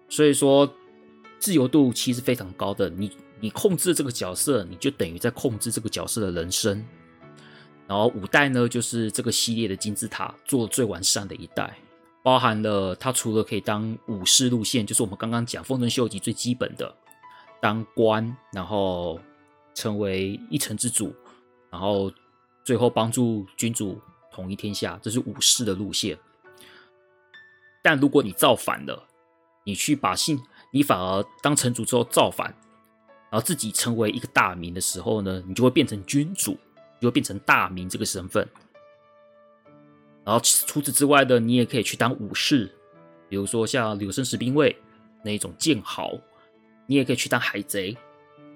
[0.08, 0.72] 所以说，
[1.38, 2.90] 自由度其实非常高的。
[2.90, 6.82] 你你控制这个角色，你就等于在控制这个角色的人生。
[7.88, 11.78] 然后五代呢，就是这个系列的金字塔做最完善的一代，
[12.26, 16.92] 包含了它除了可以当武士路线，就是我们刚刚讲丰臣秀吉最基本的
[17.62, 19.20] 当官，然后
[19.76, 21.16] 成为一城之主，
[21.70, 22.12] 然后。
[22.66, 24.02] 最后帮助君主
[24.32, 26.18] 统一天下，这是武士的路线。
[27.84, 29.04] 但如果你造反了，
[29.64, 32.48] 你去把信，你反而当城主之后造反，
[33.30, 36.58] 然后自己成为一个大名的时候呢，你就会变成君主，
[37.00, 38.50] 就会变成大名这个身份。
[40.26, 42.70] 然后除此之外的，你也可以去当武士，
[43.30, 44.76] 比如说像柳生十兵卫
[45.24, 46.20] 那一种剑豪，
[46.88, 47.96] 你也可以去当海贼，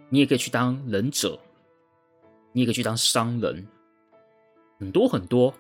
[0.10, 1.40] 你也可以去当忍者，
[2.52, 3.68] 你也可以去当商人。
[4.80, 5.54] 很多很多，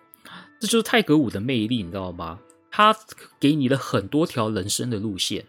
[0.59, 2.39] 这就是太合五的魅力，你知道吗？
[2.71, 2.95] 他
[3.39, 5.45] 给你了很多条人生的路线，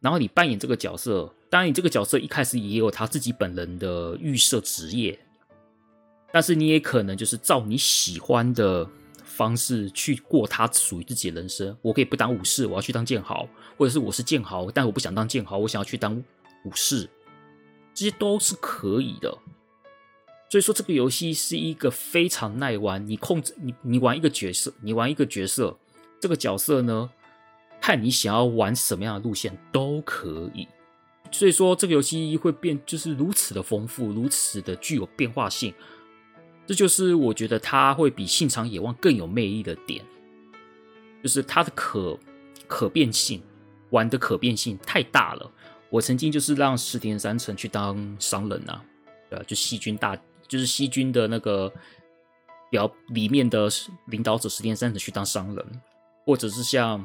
[0.00, 1.32] 然后你扮演这个角色。
[1.50, 5.18] 当然，你这个角色一开始也有他自己本人的预设职业，
[6.32, 8.88] 但是你也可能就是照你喜欢的
[9.40, 11.74] 方式去过他属于自己的人生。
[11.80, 16.22] 我可以不当武士，我要去当剑豪，或者是我是剑豪，但我不想当剑豪，我想要去当
[16.66, 17.08] 武士，
[17.94, 19.34] 这些都是可以的。
[20.50, 23.08] 所以说，这个游戏是一个非常耐玩。
[23.08, 25.74] 你控制你，你玩一个角色，你玩一个角色，
[26.20, 27.10] 这个角色呢，
[27.80, 30.68] 看你想要玩什么样的路线都可以。
[31.32, 35.72] 所以说，这个游戏会变，就是如此的丰富，如此的具有变化性。
[36.70, 40.04] 这就是我觉得它会比《信长野望》更有魅力的点，
[41.20, 42.16] 就是它的可
[42.68, 43.42] 可变性，
[43.88, 45.50] 玩的可变性太大了。
[45.88, 48.84] 我曾经就是让石田三成去当商人啊，
[49.28, 50.16] 对啊，就细菌大。
[50.46, 51.72] 就是细菌的那个
[52.70, 53.68] 表里面的
[54.06, 55.82] 领导者石田三成去当商人，
[56.24, 57.04] 或者是像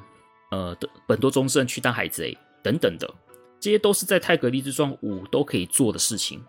[0.51, 3.11] 呃的本多忠胜去当海贼等等的，
[3.59, 6.45] 这些都是在《太合立志传五》都可以做的事情。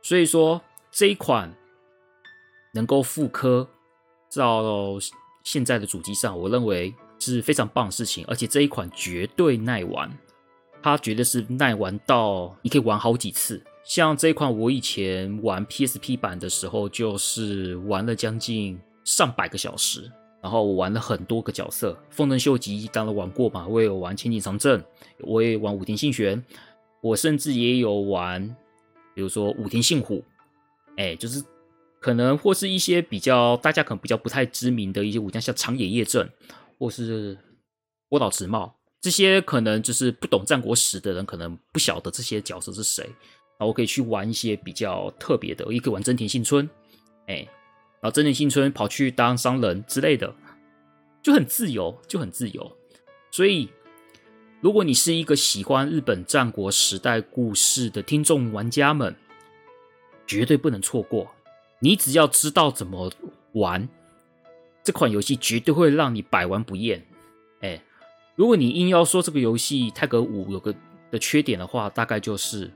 [0.00, 1.54] 所以说这一款
[2.72, 3.68] 能够复刻
[4.34, 4.98] 到
[5.44, 8.24] 现在的主机上，我认为是非常棒的事情。
[8.26, 10.10] 而且这一款绝对耐玩，
[10.82, 13.62] 它绝对是耐玩到你可以玩好几次。
[13.84, 20.08] 像这一款，我以前玩 PSP 版的时候，就是玩了将近上百个小时，
[20.40, 21.98] 然后我玩了很多个角色。
[22.08, 24.80] 丰臣秀吉当然玩过嘛，我也有玩千景长政，
[25.18, 26.40] 我也玩武田信玄，
[27.00, 28.56] 我甚至也有玩，
[29.14, 30.22] 比如说武田信虎，
[30.96, 31.42] 哎，就是
[32.02, 36.28] 可能或是一些比较大家可能比较不太知名的一些武将，像长野叶正，
[36.78, 37.38] 或是
[38.08, 43.04] 波岛直茂，这些可能就是不懂战国史的人可能不晓得这些角色是谁。
[43.04, 46.68] 然后我可以去玩一些比较特别的，我也可以玩真田幸村，
[47.28, 47.36] 哎，
[48.00, 50.34] 然后真田幸村跑去当商人之类的，
[51.22, 52.76] 就很自由，就很自由。
[53.30, 53.68] 所以，
[54.60, 59.14] 如果你是一个喜欢日本战国时代故事的听众玩家们，
[60.26, 61.32] 绝对不能错过。
[61.82, 63.12] 你只要知道怎么
[63.52, 63.88] 玩
[64.84, 67.04] 这款游戏，绝对会让你百玩不厌。
[67.60, 67.82] 哎，
[68.36, 70.72] 如果你硬要说这个游戏《太合五》有个
[71.10, 72.70] 的缺点的话，大概就是。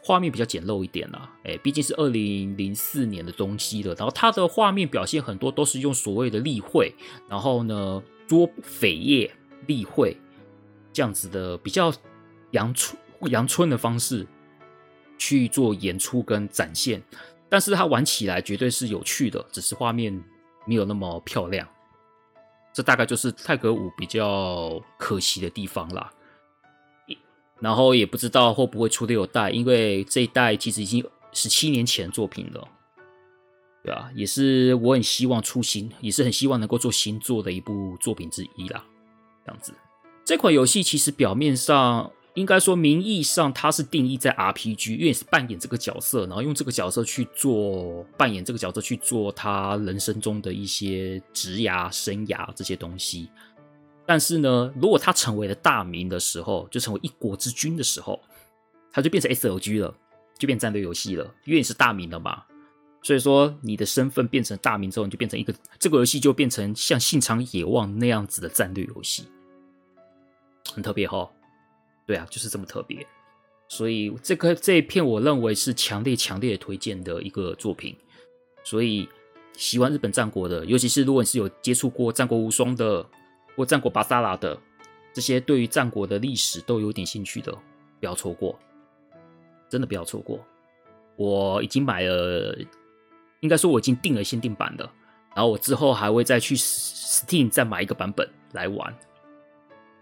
[0.00, 3.94] 画面比较简陋一点啦，哎，毕竟是二零零四年的东西了。
[3.94, 6.94] 然后它的画面表现很多都是用所谓的立绘，
[7.28, 9.30] 然后呢，捉扉页
[9.66, 10.16] 立绘
[10.94, 11.92] 这样子的比较
[12.52, 12.96] 阳春
[13.30, 14.26] 阳春的方式
[15.18, 17.02] 去做演出跟展现。
[17.48, 20.12] 但是它玩起来绝对是有趣的，只是画面
[20.66, 21.66] 没有那么漂亮。
[22.72, 26.12] 这大概就是泰格五比较可惜的地方啦。
[27.60, 32.68] 然后也不知道会不会出六代，因为这一代其实已经十七年前作品了，
[33.82, 38.84] 对啊，也是我很希望出新，也是很希望能够做新作的一部作品之一啦。
[39.44, 39.74] 这样子，
[40.24, 53.28] 这款游戏其实表面上应该说名义上它是定义在 RPG，因为是扮演这个角色，然后用这个角色去做扮演这个角色去做他人生中的一些职涯生涯这些东西。
[54.06, 58.20] 但是呢，如果他成为了大名的时候，就成为一国之君的时候，
[58.90, 59.94] 他就变成 SLG 了，
[60.38, 62.44] 就变战略游戏了，因为你是大名了嘛。
[63.02, 69.24] 所以说，你的身份变成大名之后，你就变成一个这个游戏就变成像《信长野望》那样子的战略游戏，
[70.72, 71.30] 很特别哈。
[72.08, 73.06] 对啊，就是这么特别。
[73.68, 77.96] 所以这个这一片，我认为是强烈强烈推荐的一个作品。
[78.64, 79.08] 所以
[79.52, 83.06] 喜欢日本战国的，尤其是如果你是有接触过《战国无双》的。
[83.56, 84.56] 或战国巴萨拉的
[85.12, 87.50] 这些对于战国的历史都有点兴趣的，
[87.98, 88.56] 不要错过，
[89.68, 90.38] 真的不要错过。
[91.16, 92.56] 我已经买了，
[93.40, 94.88] 应该说我已经订了限定版的，
[95.34, 98.96] 然后我之后还会再去 Steam 再买一个版本来玩，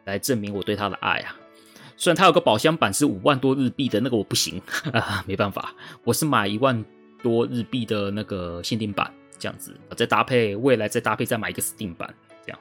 [0.05, 1.35] 来证明我对他的爱啊。
[1.97, 4.61] 虽然它有个宝箱版是五万多日币的那个我不行，
[5.27, 5.75] 没办法，
[6.05, 6.85] 我是买一万
[7.23, 12.59] 多日币的那个限定版这样子，再搭配未来再搭配再买一个 Steam 版这样。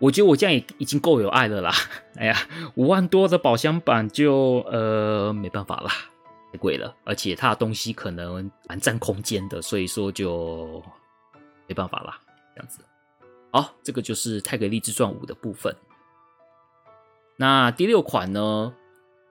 [0.00, 1.72] 我觉得我这样也已经够有爱了啦！
[2.18, 2.36] 哎呀，
[2.74, 5.90] 五万多的宝箱版就呃没办法啦，
[6.52, 10.82] 太贵了，而且它的东西可能蛮占空间的，所以说就
[11.66, 12.20] 没办法啦。
[12.54, 12.80] 这样子，
[13.52, 15.74] 好，这个就是《太合立志传五》的部分。
[17.38, 18.74] 那第六款呢？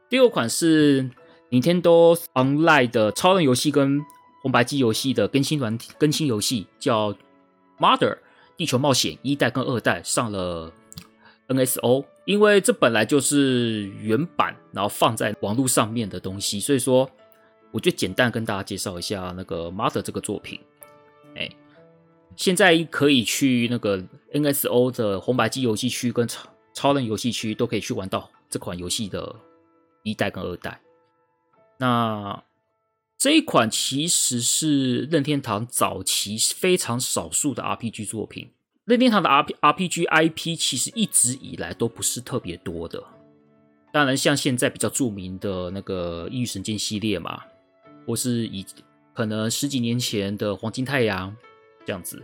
[0.09, 1.09] 第六款是
[1.51, 4.01] Nintendo Online 的超人游戏跟
[4.41, 7.13] 红白机游戏的更新软体更新游戏，叫
[7.79, 8.17] Mother。
[8.55, 10.73] 地球冒险一代跟二代上了
[11.47, 17.07] NSO，因为这本来就是原版，然后放在网络上面的东西，所以说
[17.71, 20.59] 我就简单跟大家介绍一下那个 Mother 这个作品。
[21.35, 21.47] 哎，
[22.35, 24.03] 现在可以去那个
[24.33, 29.35] NSO 的红白机游戏区跟超超人游戏区都可以去玩到这款游戏的
[30.03, 30.79] 一代跟二代。
[31.79, 32.43] 那
[33.17, 38.51] 这一款其实是任天堂早期非常少数的 RPG 作品。
[38.85, 43.03] 任天堂的 R RPG IP 其实一直以来都不是特别多的。
[43.91, 47.41] 当然，像现在比较著名的那个《异域神剑》系列嘛，
[48.05, 48.63] 或是以
[49.15, 51.31] 可能十几年前的《黄金太阳》
[51.87, 52.21] 这样子。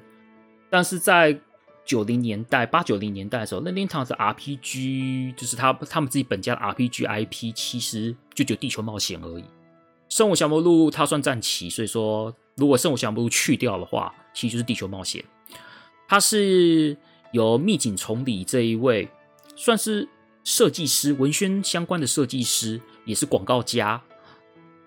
[0.70, 1.40] 但是在
[1.86, 9.44] 九零年代、八九零年代的时候，任天堂的 RPG 就是他他们自己本家的 RPG IP，其实就只有《地球冒险》而已。
[10.10, 15.24] 圣武降魔录它算战棋，所以说如果圣武降魔录去掉的话，其实就是地球冒险。
[16.08, 16.96] 它是
[17.32, 19.10] 由糸井重里这一位
[19.56, 20.08] 算是
[20.44, 24.02] 设计师，文宣相关的设计师，也是广告家。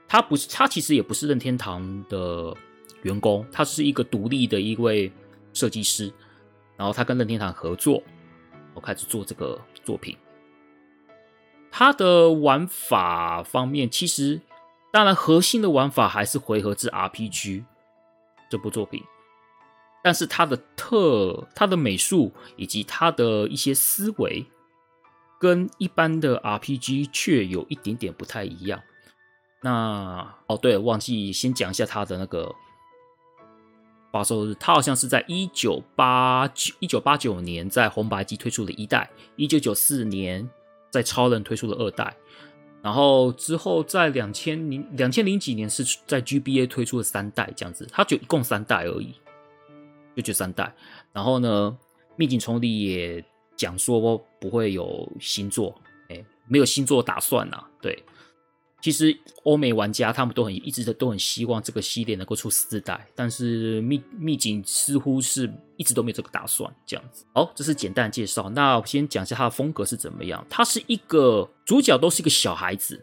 [0.08, 2.54] 他不是，他其实也不是任天堂的
[3.02, 5.10] 员工，他是一个独立的一位
[5.52, 6.12] 设计师。
[6.76, 8.02] 然后他跟任天堂合作，
[8.74, 10.16] 我开始做这个作品。
[11.70, 14.40] 他的玩法方面，其实。
[14.92, 17.64] 当然，核心的玩法还是回合制 RPG
[18.48, 19.02] 这部作品，
[20.02, 24.46] 但是它的特、它的美术以及它的一些思维，
[25.38, 28.80] 跟一般的 RPG 却有一点点不太一样。
[29.60, 32.54] 那哦，对，忘记先讲一下它的那个
[34.16, 40.48] 发售日，它好像是在一九八九一九八九年在红白机推出了一代，一九九四年
[40.90, 42.16] 在超人推出了二代。
[42.82, 49.14] 然后之后在两千零两千零几年是在 GBA 推出了三代这样子，它就一共三代而已，
[50.16, 50.72] 就就三代。
[51.12, 51.76] 然后呢，
[52.16, 53.22] 秘境重里也
[53.54, 55.74] 讲说不会有新作，
[56.08, 58.02] 哎，没有新作打算呐，对。
[58.82, 67.24] 其实欧美玩家他们都很一直的都很希望这个系列能够出四代，但是秘秘境似乎是一直都没有这个打算，这样子。
[67.32, 68.48] 好，这是简单的介绍。
[68.50, 70.46] 那我先讲一下它的风格是怎么样。
[70.48, 73.02] 它是一个主角都是一个小孩子，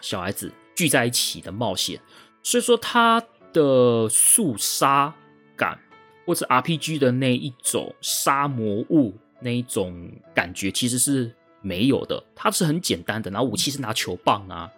[0.00, 2.00] 小孩子聚在一起的冒险，
[2.42, 5.14] 所以说它的肃杀
[5.54, 5.78] 感
[6.24, 11.30] 或者 RPG 的那一种杀魔物那一种感觉其实是
[11.60, 12.22] 没有的。
[12.34, 14.70] 它是很简单的，然后武器是拿球棒啊。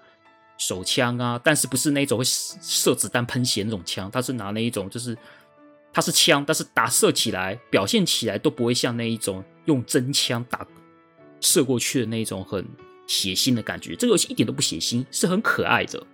[0.63, 5.17] 手枪啊，但是不是那种会射子弹喷血那种枪，他是拿那一种，就是
[5.93, 10.65] 它是枪，但是打射起来表现起来都不会像那一种用真枪打
[11.41, 12.65] 射过去的那一种很
[13.09, 13.97] 血腥的感觉。
[13.97, 16.07] 这个游戏一点都不血腥，是很可爱的，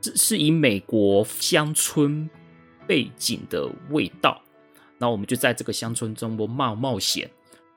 [0.00, 2.30] 这是以美国乡村
[2.86, 4.40] 背景的味道。
[4.98, 7.28] 然后我们就在这个乡村中冒冒险，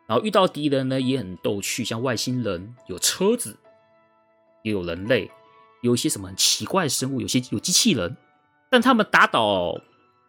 [0.05, 3.57] 然后遇到敌人呢也很逗趣，像外星人、有车子，
[4.61, 5.32] 也有人类。
[5.84, 8.18] 有一些什么很奇怪的生物，有些有机器人，
[8.72, 9.80] 但他们打倒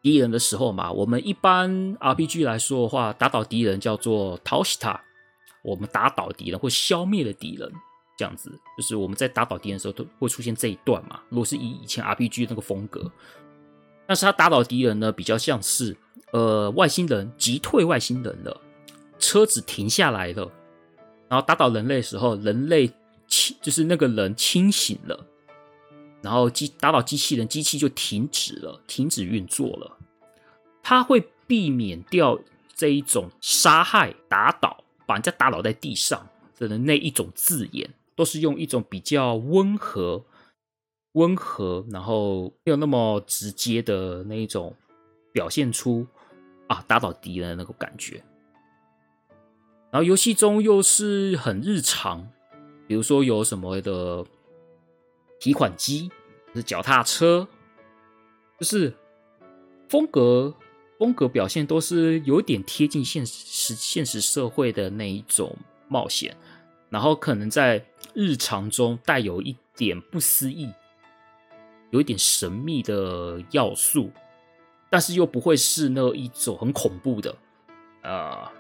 [0.03, 4.99] 敌人的时候嘛，我们一般 RPG 来说的话，打倒敌人叫做倒した，
[5.63, 7.73] 我们打倒敌人或消灭了敌人，
[8.19, 11.21] 这样子，就是我们在打倒敌人的时候都会出现这一段嘛。
[11.31, 13.11] 如果是以以前 RPG 那个风格，
[14.07, 15.97] 但是他打倒敌人呢，比较像是
[16.33, 18.61] 呃外星人击退外星人了，
[19.19, 20.51] 车子停下来了，
[21.29, 22.91] 然后打倒人类的时候，人类
[23.27, 25.25] 清就是那个人清醒了。
[26.25, 29.99] 然后机打倒机器人，机器就停止了，停止运作了。
[30.83, 32.41] 它会避免掉
[32.75, 40.25] 这一种杀害、打倒、把人家打倒在地上的那一种字眼，都是用一种比较温和、
[41.13, 44.75] 温和，然后没有那么直接的那一种
[45.31, 46.07] 表现出
[46.69, 48.25] 啊打倒敌人的那个感觉。
[49.91, 52.27] 然后游戏中又是很日常，
[52.89, 54.25] 比如说有什么的。
[55.39, 56.11] 提款机
[56.55, 57.47] 是脚踏车，
[58.59, 58.95] 就是
[59.89, 60.55] 风格
[60.99, 65.55] 风格表现都是有点贴近现实现实社会的那一种
[65.89, 66.37] 冒险，
[66.89, 70.73] 然后可能在日常中带有一点不思议，
[71.91, 74.11] 有一点神秘的要素，
[74.89, 77.37] 但是又不会是那一种很恐怖的，
[78.03, 78.53] 啊、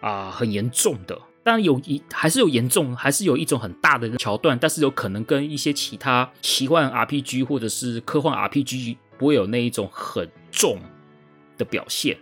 [0.00, 1.18] 呃、啊，很严重的。
[1.46, 10.80] 当然有一还是有严重，还是有一种很大的桥段，但是有可能跟一些其他奇幻 RPG 或者是科幻 RPG 不会有那一种很重
[11.56, 12.18] 的表现。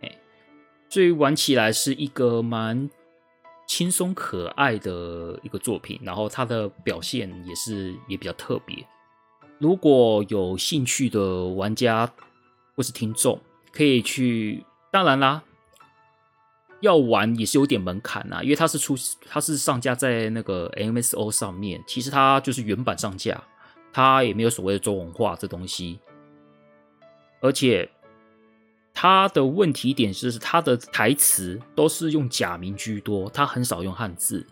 [0.00, 0.10] 哎，
[0.88, 2.90] 所以玩起来是一个蛮
[3.68, 8.84] 轻松可爱的一个作品，然后它的表现也是也比较特别。
[9.58, 12.12] 如果有兴趣的玩家
[12.74, 13.40] 或是听众，
[13.70, 15.44] 可以去，当然啦。
[16.80, 18.96] 要玩也是有点门槛呐，因为它是出，
[19.28, 23.42] 它是上架在那个 MSO 上面，其实它就是原版上架，
[23.92, 25.98] 它也没有所谓的中文化这东西，
[27.40, 27.90] 而且
[28.94, 34.46] 它的问题点就是它的台词都是用假名居多，它很少用汉字，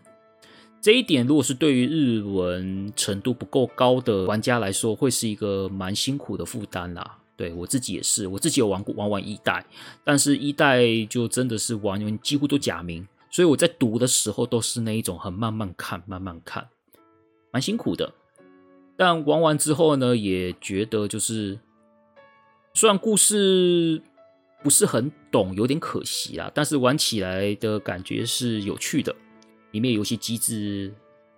[0.80, 7.18] 这一点如果是对于日文程度不够高的玩家来说，会是一个蛮辛苦的负担啦。
[7.38, 9.64] 对，我自己也是，我自己有玩过玩玩一代，
[10.02, 16.68] 但是一代就真的是玩完几乎都假名，所以我在读的时候都是那一种很慢慢看，慢慢看，
[17.52, 18.12] 蛮辛苦的。
[18.96, 21.60] 但玩完之后呢，也觉得就是
[22.74, 24.02] 虽然故事
[24.64, 29.14] 不是很懂，有点可惜啊，但是玩起来的感觉是有趣的。
[29.70, 30.92] 里面游戏机制，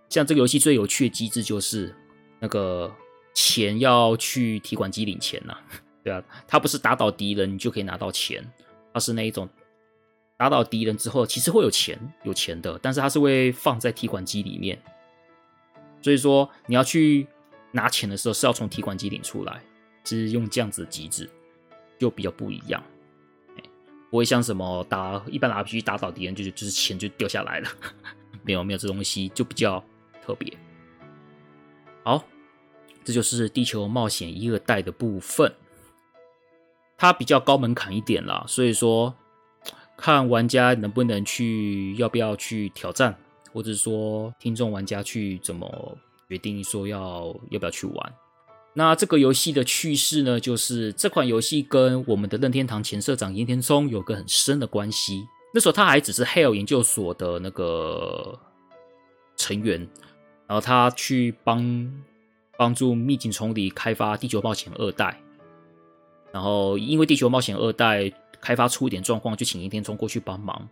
[0.09, 1.95] 像这个游戏最有趣的机制就是
[2.39, 2.91] 那个
[3.35, 5.55] 钱要去提款机领钱呐、
[6.03, 8.45] 对啊，它不是打倒敌人你就可以拿到钱，
[8.93, 9.49] 它是那一种
[10.37, 14.81] 打倒敌人之后其实会有钱有钱的，但是它是会放在提款机里面，
[16.01, 17.27] 所以说你要去
[17.73, 19.63] 拿钱的时候是要从提款机领出来，
[20.05, 21.29] 是用这样子的机制
[21.99, 22.83] 就比较不一样，
[24.11, 27.69] 不会像什么打一般 RPG 打倒敌人就就是钱就掉下来了。
[28.43, 29.85] 没有没有这东西就比较
[30.25, 30.51] 特别。
[32.03, 32.25] 好，
[33.05, 35.53] 这就是《地球冒险一二代》的部分，
[37.01, 39.15] 它比较高门槛一点啦，所以说
[39.97, 43.17] 看玩家能不能去，要不要去挑战，
[43.55, 45.97] 或者说听众玩家去怎么
[46.29, 48.13] 决定说要要不要去玩。
[48.75, 55.25] 那这个游戏的趣事呢，就是这款游戏跟我们的任天堂前社长岩田聪有个很深的关系。
[55.55, 58.39] 那时候他还只是 Hale 研究所的那个
[59.37, 59.81] 成员，
[60.47, 61.91] 然后他去帮
[62.59, 65.07] 帮助秘境崇李开发《地球冒险二代》，
[66.33, 68.05] 然后因为《地球冒险二代》
[68.41, 70.69] 开发出一点状况，就请岩田聪过去帮忙。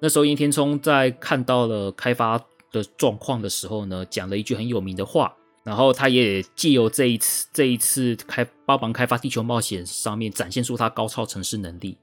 [0.00, 2.38] 那时候岩田聪在看到了开发
[2.70, 11.96] 的状况的时候呢，讲了一句很有名的话，然后他也借由这一次这一次开帮忙开发《地球冒险》上面展现出他高超程式能力。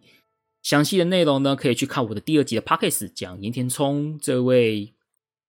[0.64, 4.94] 详细的内容呢，可以去看我的第二集的 Podcast，讲岩田聪这位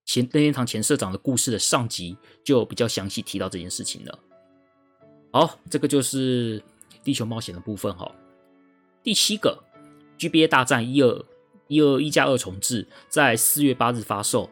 [0.05, 4.19] 前任天堂前社长的故事的上集，就比较详细提到这件事情了。
[5.33, 6.63] 好，这个就是
[7.05, 8.11] 地球冒险的部分哈。
[9.03, 9.63] 第七个
[10.19, 11.25] GBA 大战一二
[11.69, 14.49] 一二一加二重置，在四月八日发售，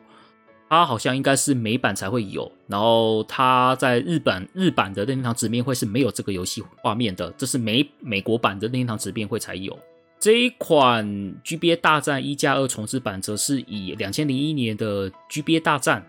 [0.69, 9.79] 它好像应该是美版才会有，然后它在日本日版的任天堂直面会是没有这个游戏画面的，这是美美国版的任天堂直面会才有。
[10.19, 11.05] 这一款
[11.43, 16.07] GBA 大战一加二重置版，则是以两千零一年的 GBA 大战，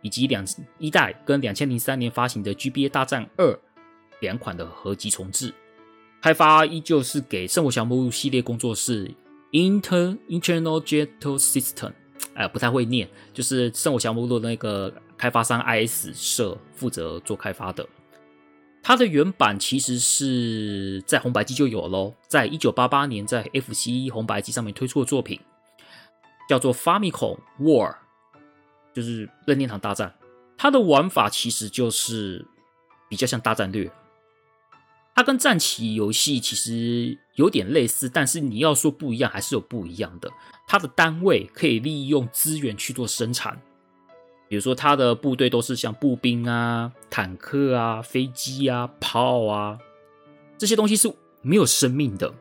[0.00, 0.44] 以及两
[0.78, 3.58] 一代跟两千零三年发行的 GBA 大战二
[4.20, 5.52] 两款的合集重置，
[6.20, 9.10] 开发依旧是给圣火降魔录系列工作室
[9.52, 11.92] Inter Internal Jetto System，
[12.34, 17.86] 哎，不太会念，就是圣火降魔录的那个开发商 IS 社负责做开发的。
[18.82, 25.38] 它的原版其实是在红白机就有喽，在一九八八年在 FC 红白机上面推出的作品，
[26.48, 27.96] 叫做 Famicom War，
[28.94, 30.14] 就是任天堂大战。
[30.56, 32.46] 它的玩法其实就是
[33.08, 33.90] 比较像大战略，
[35.14, 40.30] 它跟战棋游戏其实有点类似，但是你要说不一样，还是有不一样的。
[40.66, 43.60] 它的单位可以利用资源去做生产。
[44.48, 49.78] 比如说，它的部队都是像步兵啊、坦克啊、飞机啊、炮啊
[50.58, 52.34] 这些东西是没有生命的，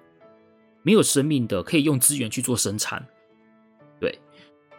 [0.81, 3.05] 没有生命的，可以用资源去做生产。
[3.99, 4.17] 对，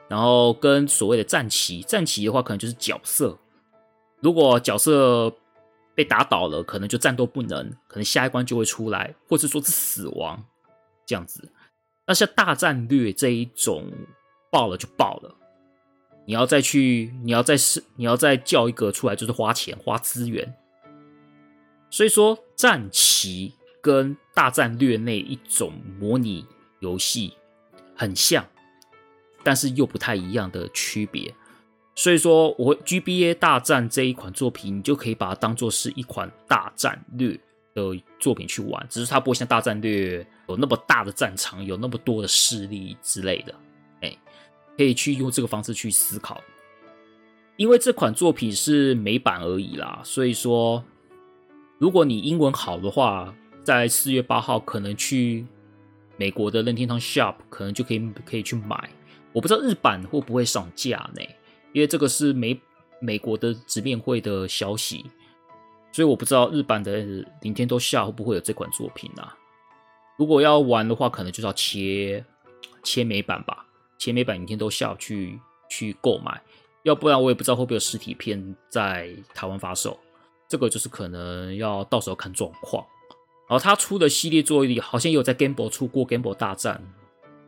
[0.08, 3.38] 然后跟所谓的战棋，战棋的话可能就是角色，
[4.20, 5.32] 如果角色
[6.00, 10.42] 被打倒了，可能就战斗不能，可能下一关就会出来，或者说是死亡
[11.04, 11.52] 这样子。
[12.06, 13.92] 那像大战略这一种，
[14.50, 15.36] 爆了就爆了。
[16.26, 20.56] 你要再去，你要再是，你要再叫一个出来，就是花钱花资源。
[21.90, 26.46] 所以说，战棋跟大战略那一种模拟
[26.78, 27.34] 游戏
[27.94, 28.46] 很像，
[29.42, 31.34] 但是又不太一样的区别。
[32.00, 37.38] 所以说，我 GBA 大战这一款作品，你就可以把它当做是一款大战略
[37.74, 43.54] 的作品去玩，只是它不会像大战略有那么大的战场，有那么多的势力之类的。
[44.00, 44.16] 哎
[44.78, 46.42] 可以去用这个方式去思考，
[47.56, 50.82] 因为这款作品是美版而已啦，所以说，
[51.76, 55.44] 如果你英文好的话，在四月八号可能去
[56.16, 58.88] 美国的任天堂 Shop 可能就可以可以去买。
[59.34, 61.22] 我不知道日版会不会上架呢？
[61.72, 62.60] 因为这个是美
[63.00, 65.04] 美国的直面会的消息，
[65.92, 66.96] 所以我不知道日版的
[67.42, 69.36] 零天都下会不会有这款作品啊。
[70.18, 72.24] 如果要玩的话，可能就是要切
[72.82, 73.66] 切美版吧。
[73.98, 76.42] 切美版影片都下去去购买，
[76.84, 79.98] 要不然我也不知道会不会有实体片在台湾发售。
[80.48, 82.84] 这个就是可能要到时候看状况。
[83.48, 86.82] 然后他出的系列作品里好像也有在 Game Boy 出过 Game Boy 大战，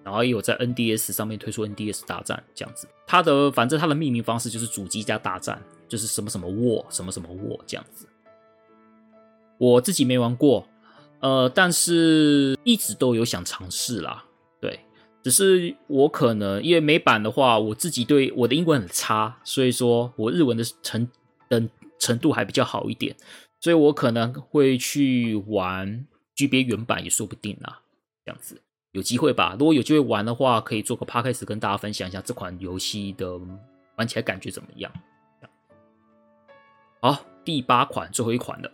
[0.05, 2.89] 然后也有在 NDS 上面推出 NDS 大战这样子。
[3.07, 8.07] 它的反正它的命名方式就是主机加大战，就是什么什么 War 什么什么 War 这样子。
[9.59, 10.67] 我自己没玩过，
[11.21, 14.25] 呃，但是一直都有想尝试啦。
[14.61, 14.81] 对，
[15.23, 21.09] 只是我可能因为美版的话，我自己对我的英文很差，所以说我日文的程
[21.49, 21.63] 的
[21.99, 23.15] 程度还比较好一点，
[23.61, 27.83] 所以我可能会去玩 GB 原版也说不定啦。
[28.25, 28.61] 这样子。
[28.93, 33.41] 有机会吧，如果有机会玩的话，可以做个 podcast 跟大家分享一下这款游戏的
[33.97, 34.93] 玩起来感觉怎么样。
[37.01, 38.69] 好，第八款，最后一款了，《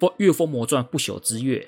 [0.00, 1.60] 风月风魔传：不朽之月》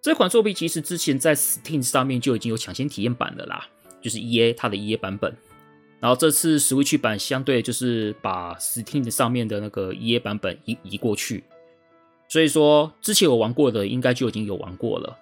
[0.00, 3.66] 这款作品其实之前在 Steam 上面就已经有抢先体验版的啦，
[4.00, 5.36] 就是 EA 它的 EA 版本。
[6.00, 11.44] 然后这次 Switch 版相对就是把 Steam 上面的那个 EA 版本移移过去，
[12.26, 15.18] 所以说之前有玩过的应该就已经有玩过了。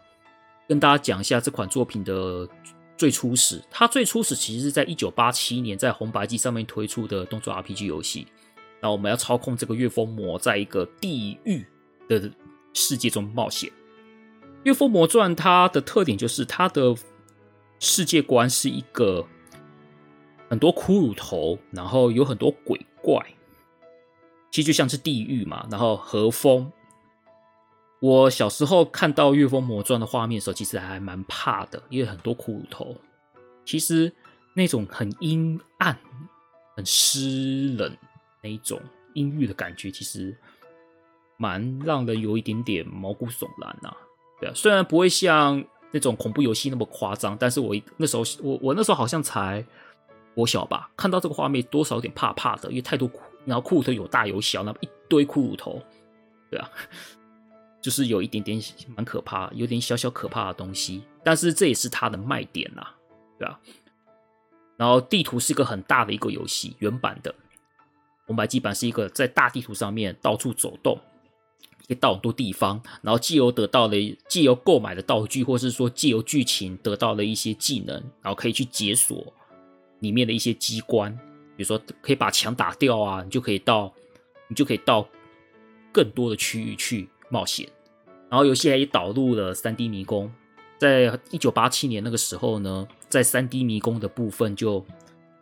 [0.67, 2.49] 跟大家讲一下这款作品的
[2.97, 3.63] 最初始。
[3.71, 8.27] 它最初始其实是在一九八七年在红白机上面推出的动作 RPG 游戏。
[8.81, 11.67] 那我们要操控这个月风魔，在一个地狱
[12.09, 12.31] 的
[12.73, 13.71] 世界中冒险。
[14.63, 16.95] 月风魔传它的特点就是它的
[17.79, 19.27] 世界观是一个
[20.49, 23.19] 很多骷髅头，然后有很多鬼怪，
[24.51, 25.67] 其实就像是地狱嘛。
[25.71, 26.73] 然后和风。
[28.05, 32.95] 我小时候看到《月风魔传》的画面的时候，其实还蛮怕的，因为很多骷髅头。
[33.65, 34.13] 其实
[34.53, 35.99] 那种很阴暗、
[36.77, 37.97] 很湿冷
[38.43, 38.79] 那一种
[39.15, 40.37] 阴郁的感觉，其实
[41.39, 43.91] 蛮让人有一点点毛骨悚然呐。
[44.39, 49.65] 对啊，虽然不会像那种恐怖游戏那么夸张，但是我那时候我我那时候好像才
[50.35, 53.15] 我小吧，看到这个画面多少有点怕怕的，因为太多骷，
[53.47, 55.81] 然后骷髅头有大有小，那么一堆骷髅头，
[56.51, 56.71] 对啊。
[57.85, 58.59] 就是有一点点
[58.97, 62.83] 蛮可怕，有点小小可怕的东西，但是这也是它的卖点呐，
[63.39, 63.61] 对吧？
[64.79, 67.35] 然后地图是一个很大的一个游戏，原版的
[68.27, 70.99] 红白机版是一个在大地图上面到处走动，
[71.87, 73.95] 可以到很多地方，然后既有得到了，
[74.31, 79.31] 既有购买的道具，或是说既有剧情得到了一些技能，然后可以去解锁
[80.01, 81.15] 里面的一些机关，
[81.55, 83.93] 比如说可以把墙打掉啊，你就可以到，
[84.49, 85.07] 你就可以到
[85.93, 87.11] 更多的区域去。
[87.35, 87.69] 冒险，
[88.31, 90.31] 然后游戏还也导入了三 D 迷宫。
[90.79, 94.85] 在一九八七年那个时候呢，在三 D 迷宫的部分就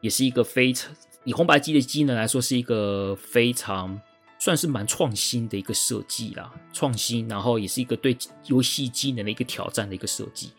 [0.01, 0.90] 也是一个非常
[1.24, 4.01] 以红白机的机能来说，是一个非常
[4.38, 6.53] 算是蛮创新的一个设计啦。
[6.72, 8.16] 创新，然后也是一个对
[8.47, 10.51] 游戏机能的一个挑战的一个设计。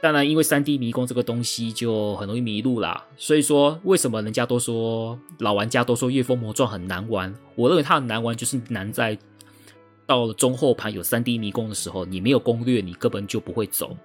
[0.00, 7.32] 当然，因为三 D 迷宫这个东西就很容易迷路啦，所以说为什么人家都说老玩家都说《月风魔传》很难玩？
[7.54, 9.16] 我认为它很难玩，就是难在。
[10.12, 13.96] 到了中后盘有三 D 迷宫的时候，你没有攻略，你根本就不会走，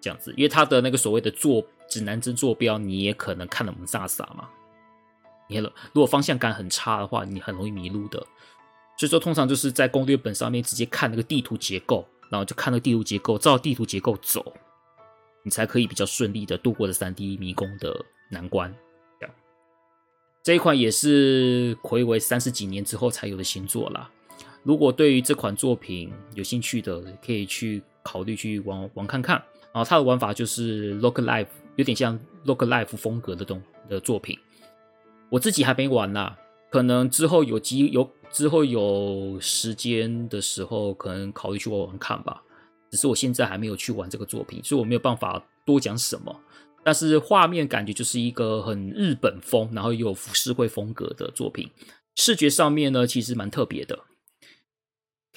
[0.00, 4.48] 这样子，因为它的那个所谓的坐指南针坐标，你也可能看得蒙萨萨嘛。
[5.48, 8.18] 你了如果方向感很差的话，你很容易迷路的。
[8.98, 14.52] 所以说，通常就是在攻略本上面直接看那个地图结构，然后就看那个地图结构，照地图结构走，
[15.44, 18.74] 你才可以比较顺利的度过这三 D 迷宫的难关。
[19.20, 19.34] 这样，
[20.42, 24.10] 这一款也是睽违三十几年之后才有的新作啦。
[24.62, 29.42] 如果对于这款作品有兴趣的，可以去考虑去玩玩看看。
[29.72, 31.46] 然后它的玩法就是 roguelike，
[31.76, 34.38] 有点像 roguelike 风格的东的作品。
[35.30, 36.36] 我自己还没玩啦，
[36.70, 42.42] 可能之后有机有之后有时间的时候，可能考虑去玩玩看吧。
[42.90, 46.34] 只是我现在还没有去玩这个作品，所以我没有办法多讲什么。
[46.82, 51.68] 但是画面感觉就是一个很日本风，然后又有浮世绘风格的作品。
[52.16, 53.98] 视觉上面呢，其实蛮特别的。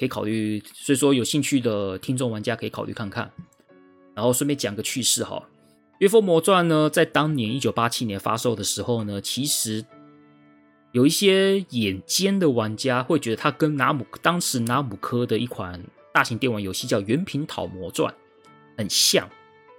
[0.02, 3.32] 可以考虑，所以说有兴趣的听众玩家可以考虑看看。
[4.16, 5.48] 然后顺便讲个趣事哈，
[6.00, 9.86] 《月风魔传》呢，在当年一九八七年发售的时候呢，其实
[10.92, 15.80] 有一些眼尖的玩家会觉得它跟拿姆当时拿姆科的一款
[16.12, 18.12] 大型电玩游戏叫《原平讨魔传》
[18.76, 19.30] 很像。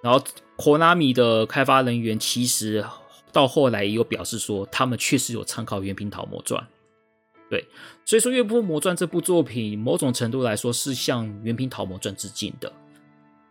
[0.05, 0.25] 然后
[0.57, 2.85] Konami 的开发人员其实
[3.33, 6.62] 到后来也有表示说，他们确实有参考《原平讨魔传》。
[7.53, 7.69] 对，
[8.07, 12.73] 所以说《月风魔传》这部作品，某种程度来说是向《原平桃魔传》致敬的，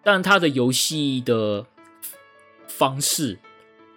[0.01, 1.63] 但它的游戏的
[2.67, 3.37] 方式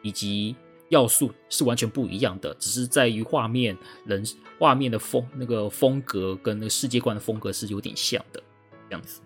[0.03, 0.55] 以及
[0.91, 3.75] 要素是完全不一样的，只是在于画面、
[4.05, 4.23] 人、
[4.59, 8.43] 画面的风那个风格跟那个世界观的风格是有点像的
[8.91, 9.23] 这样子。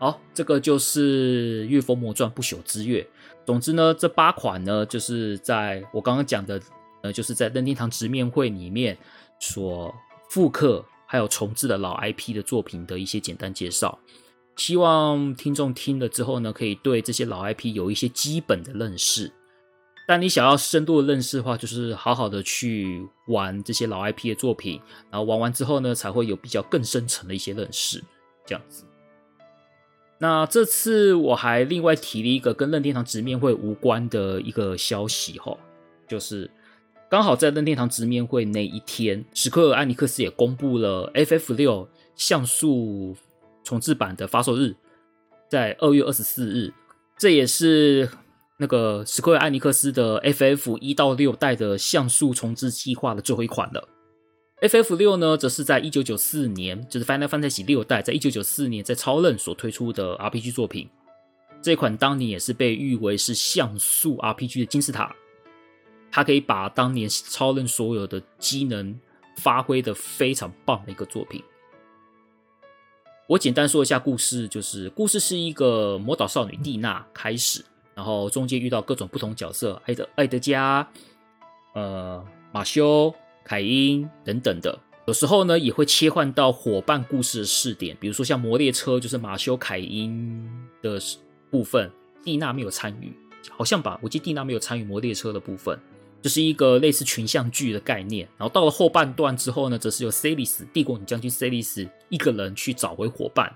[0.00, 3.00] 好，这个就是《月风魔传：不朽之月》。
[3.46, 6.60] 总之呢，这八款呢，就是在我刚刚讲的，
[7.02, 8.98] 呃，就是在任天堂直面会里面。
[9.40, 9.94] 所
[10.30, 13.98] 复刻还有重制的老 IP 的作品的一些简单介绍。
[14.56, 19.30] 希望听众听了之后呢，可以对这些老 IP 有一些基本的认识。
[20.08, 24.80] 但你想要深度的认识的话，就是好好的去玩这些老 IP 的作品，
[25.10, 28.02] 然后玩完之后呢，才会有比较更深层的一些认识，
[28.46, 28.84] 这样子。
[30.18, 35.54] 那这次我还另外提了一个跟任天堂直面会无关的一个消息哈，
[36.08, 36.50] 就是
[37.08, 43.14] 刚好在任天堂直面会那一天，史克尔艾尼克斯也公布了 FF 六像素
[43.62, 44.74] 重置版的发售日，
[45.48, 46.72] 在二月二十四日，
[47.16, 48.08] 这也是
[48.58, 53.88] 那个史克尔艾尼克斯的 FF 一到六代的像素重置计划的最后一款了。
[54.62, 60.88] FF 六呢，则是在一九九四年，就是 Final Fantasy 六代，在一九九四年在超任所推出的 RPG 作品。
[61.62, 65.14] 这款当年也是被誉为是像素 RPG 的金字塔，
[66.16, 68.98] 它可以把当年超人所有的机能
[69.36, 71.44] 发挥的非常棒的一个作品。
[73.26, 77.62] 我简单说一下故事，就是故事是一个魔导少女蒂娜开始，
[77.94, 80.88] 然后中间遇到各种不同角色，艾德、艾德加，
[81.74, 83.14] 呃，马修。
[83.44, 90.50] 凯因等等的，有时候呢也会切换到伙伴故事的视点，比如说像魔列车，就是马修凯因
[90.82, 90.98] 的
[91.48, 91.92] 部分，
[92.24, 93.12] 蒂娜没有参与，
[93.50, 94.00] 好像吧？
[94.02, 95.78] 我记得蒂娜没有参与魔列车的部分，
[96.26, 98.26] 就是一个类似群像剧的概念。
[98.36, 103.54] 然后到了后半段之后呢，则是由塞利斯帝国女将军塞利斯一个人去找回伙伴，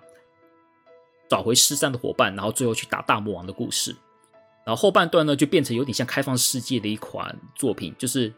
[1.29, 3.91] 找回失散的伙伴，然后最后去打大魔王的故事。
[4.65, 8.33] 然后后半段呢，就变成有点像开放世界的一款作品，就是。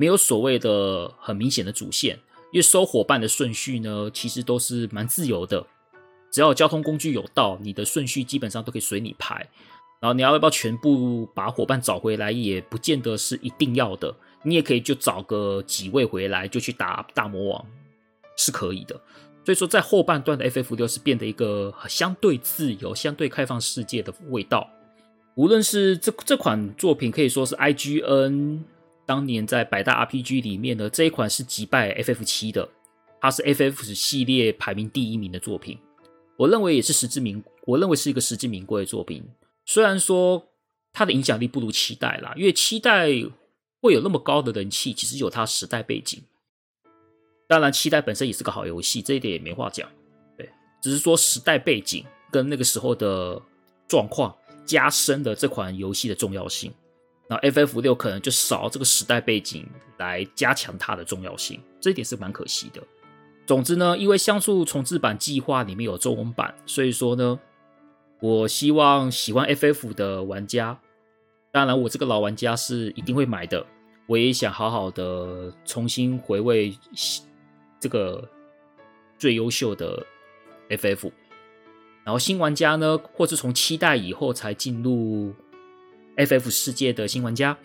[0.00, 2.14] 没有所谓的很明显的主线，
[2.52, 5.66] 因为收伙伴的顺序呢，其实都是蛮自由的。
[6.30, 9.44] 只要交通工具有到，你的顺序基本上都可以随你排。
[10.00, 14.14] 然后你要不要全部把伙伴找回来，也不见得是一定要的。
[14.44, 17.66] 你也可以就找个几位回来，就去打大魔王，
[18.36, 18.94] 是可以的。
[19.44, 24.68] 所以说，在后半段的 FF6 是变得一个相对自由、相对开放世界的味道。
[25.34, 28.60] 无论是这这款作品，可以说是 IGN。
[29.06, 32.68] 当年在百大 RPG 里面呢，这一款是击败 FF 七的，
[33.20, 35.78] 它是 FF 系列排名第一名的作品。
[36.36, 39.24] 我认为也是实至名，我认为是一个实至名归的作品。
[39.68, 40.48] 虽然说
[40.94, 43.06] 它的影响力不如七代啦，因为七代
[43.82, 46.22] 会有那么高的人气，其实有它时代背景。
[47.46, 49.86] 当然，七代本身也是个好游戏，这一点也没话讲。
[50.38, 50.48] 对，
[50.82, 52.02] 只是说时代背景
[52.32, 53.38] 跟那个时候的
[53.86, 56.72] 状况加深了这款游戏的重要性。
[57.28, 62.82] 那 FF 六可能就少这个时代背景来加强它的重要性，这一点是蛮可惜的。
[63.46, 67.38] 总之呢，因为像素重置版计划里面有中文版，所以说呢，
[68.20, 70.78] 我希望喜欢 FF 的玩家，
[71.52, 73.64] 当然我这个老玩家是一定会买的。
[74.06, 76.76] 我也想好好的重新回味
[77.78, 78.28] 这个
[79.18, 80.06] 最优秀的
[80.70, 81.10] FF。
[82.04, 85.34] 然后新玩家呢，或是从期待以后才进入。
[86.16, 87.56] FF 世界的新玩家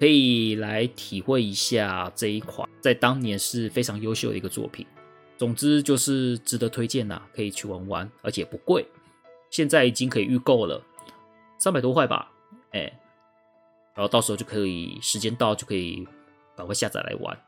[0.00, 4.84] 可以来体会一下这一款，在当年是非常优秀的一个作品。
[5.38, 8.84] 总之就是值得推荐呐，可以去玩玩，而且不贵，
[9.52, 10.82] 现在已经可以预购了，
[11.58, 12.32] 三百多块吧，
[12.72, 12.80] 哎，
[13.94, 16.08] 然后到时候就可以时间到就可以
[16.56, 17.38] 赶快下载来玩。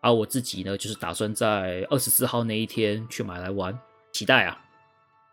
[0.00, 3.76] 而我自己呢，就是打算在二十四号那一天去买来玩，
[4.12, 4.62] 期待啊，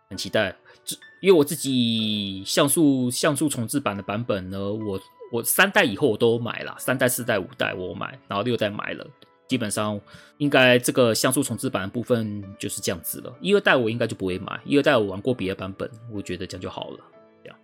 [0.09, 0.55] 很期待。
[0.86, 4.99] 这因为我自己像素像素重置版的版本呢，我
[5.34, 9.05] 我三代以后我都买了，三代、四代、五代我买，然后六代买了，
[9.52, 9.99] 基本上
[10.38, 13.36] 应该这个像素重置版的部分就是这样子了。
[13.41, 16.99] 一二代我应该就不会买，一二代我玩过别的版本，我觉得这样就好了。
[17.43, 17.58] 这样，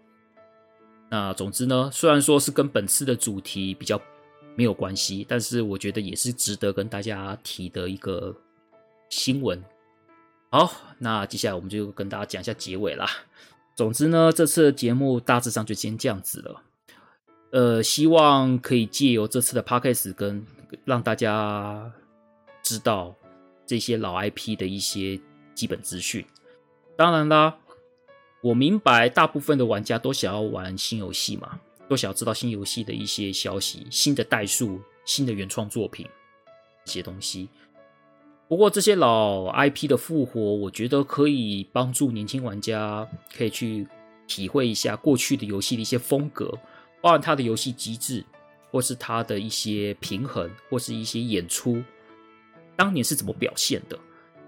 [1.09, 3.97] 那总之呢，虽然说是跟本次的主题比较
[4.57, 8.35] 没有关系，但是我觉得也是值得跟大家提的一个
[9.07, 9.63] 新闻。
[10.49, 10.69] 好，
[10.99, 13.09] 那接下来我们就跟大家讲一下结尾啦。
[13.77, 16.61] 总之呢，这次的节目大致上就先这样子了。
[17.51, 20.45] 呃，希望可以借由这次的 podcast 跟
[20.85, 21.91] 让大家
[22.63, 23.15] 知道
[23.65, 25.19] 这些老 IP 的一些
[25.53, 26.25] 基本资讯。
[26.95, 27.55] 当然啦，
[28.41, 36.07] 我明白大部分的玩家都想要玩新游戏嘛，都想要知道新游戏的一些消息、新的代数、新的原创作品
[36.85, 37.49] 这些东西。
[38.47, 43.05] 不过这些老 IP 的复活，我觉得可以帮助年轻玩家
[43.35, 43.85] 可以去
[44.25, 46.57] 体会一下过去的游戏的一些风格，
[47.01, 48.23] 包含它的游戏机制，
[48.71, 51.83] 或是他的一些平衡，或是一些演出，
[52.75, 53.97] 当年是怎么表现的，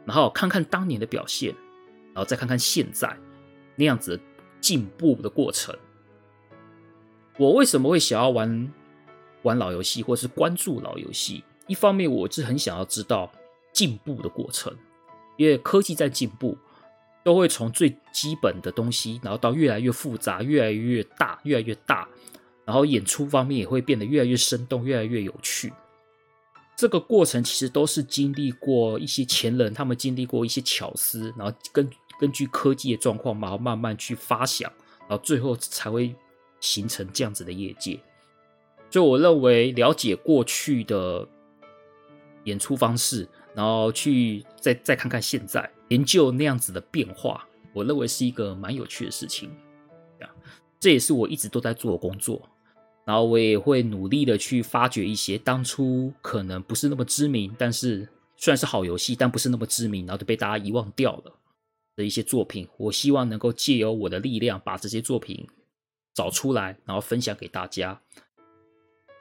[0.05, 1.53] 然后看看当年的表现，
[2.13, 3.17] 然后再看看现在
[3.75, 4.19] 那样子
[4.59, 5.75] 进步的过程。
[7.37, 8.73] 我为什么会想要玩
[9.43, 11.43] 玩老游戏，或是关注老游戏？
[11.67, 13.31] 一方面，我是很想要知道。
[13.71, 14.75] 进步的过程，
[15.37, 16.57] 因为科技在进步，
[17.23, 22.09] 都会从最基本的东西，然后到越来越复杂、越来越大、越来越大，
[22.69, 25.73] 然后演出方面也会变得越来越生动、越来越有趣。
[26.77, 31.89] 这个过程其实都是经历过一些前人，他们经历过一些巧思，然后根
[32.19, 34.71] 根据科技的状况，然后慢慢去发想，
[35.07, 36.13] 然后最后才会
[36.59, 37.99] 形成这样子的业界。
[38.91, 41.27] 所以我认为了解过去的
[42.43, 49.49] 演出方式，然后去再再看看现在，研究那样子的变化，我认为是一个蛮有趣的事情。
[50.81, 52.41] 这也是我一直都在做的工作。
[53.05, 61.33] 然后我也会努力的去发掘一些当初可能不是那么知名，但是虽然是好游戏，但不是那么知名，然后就被大家遗忘掉了
[61.95, 62.67] 的一些作品。
[62.77, 65.47] 我希望能够借由我的力量，把这些作品
[66.13, 67.99] 找出来，然后分享给大家。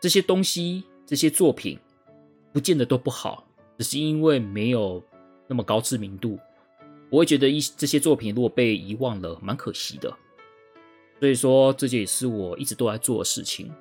[0.00, 1.78] 这些东西，这些作品，
[2.52, 3.48] 不见得都不好，
[3.78, 5.02] 只是因为没有
[5.48, 6.38] 那么高知名度。
[7.10, 10.14] 我会觉得一这些作品如果被遗忘了，蛮可惜的。
[11.20, 13.72] 所以说，这些也是我一直都在做的事情。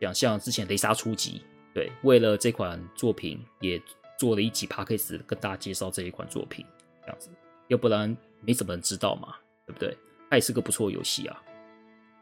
[0.00, 1.38] 像像之前《雷莎初级》，
[1.74, 3.80] 对，为了这款作品也
[4.18, 6.64] 做了一集 Podcast 跟大家介绍这一款作品，
[7.02, 7.28] 这样子，
[7.68, 9.34] 要不然没怎么人知道嘛，
[9.66, 9.96] 对不对？
[10.30, 11.42] 它也是个不错的游戏啊。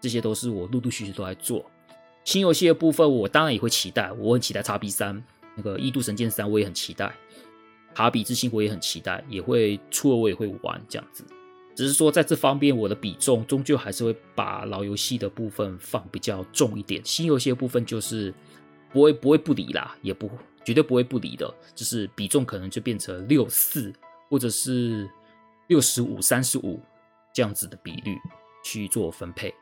[0.01, 1.65] 这些都是我陆陆续续都在做。
[2.25, 4.11] 新游戏的部分，我当然也会期待。
[4.13, 5.25] 我很期待 XB 三
[5.57, 7.15] 那个《异度神剑三》，我也很期待。
[7.95, 11.25] 卡比之心我也很期待，也会出了我也会玩这样子。
[11.75, 17.05] 只是说在这方面，我的比重终究还是会把老游戏的部分放比较重一点。
[17.05, 18.33] 新游戏的部分就是
[18.93, 20.31] 不会不会不理啦，也不
[20.65, 23.93] 绝对不会不理的，就是比重可能就变成六四
[24.29, 25.09] 或者是
[25.67, 26.81] 六十五三十五
[27.35, 28.17] 这样子的比率
[28.65, 29.53] 去做分配。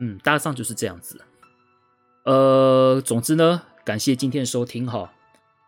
[0.00, 1.20] 嗯，大致上就是这样子。
[2.24, 5.12] 呃，总之呢，感谢今天的收听哈。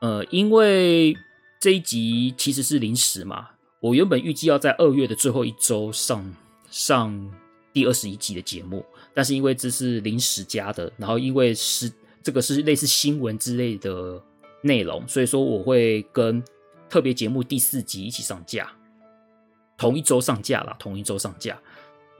[0.01, 1.14] 呃，因为
[1.61, 3.51] 这一集其实是临时嘛，
[3.83, 6.24] 我原本预计要在二月的最后一周上
[6.70, 7.35] 上
[7.72, 11.91] 第二十一集的节目，但是因为这是临时加的，然后因为是
[12.22, 14.22] 这个是类似新闻之类的
[14.62, 16.41] 内容，所以说我会跟
[16.89, 18.70] 特别节目第四集一起上架，
[19.76, 21.61] 同一周上架啦，同一周上架。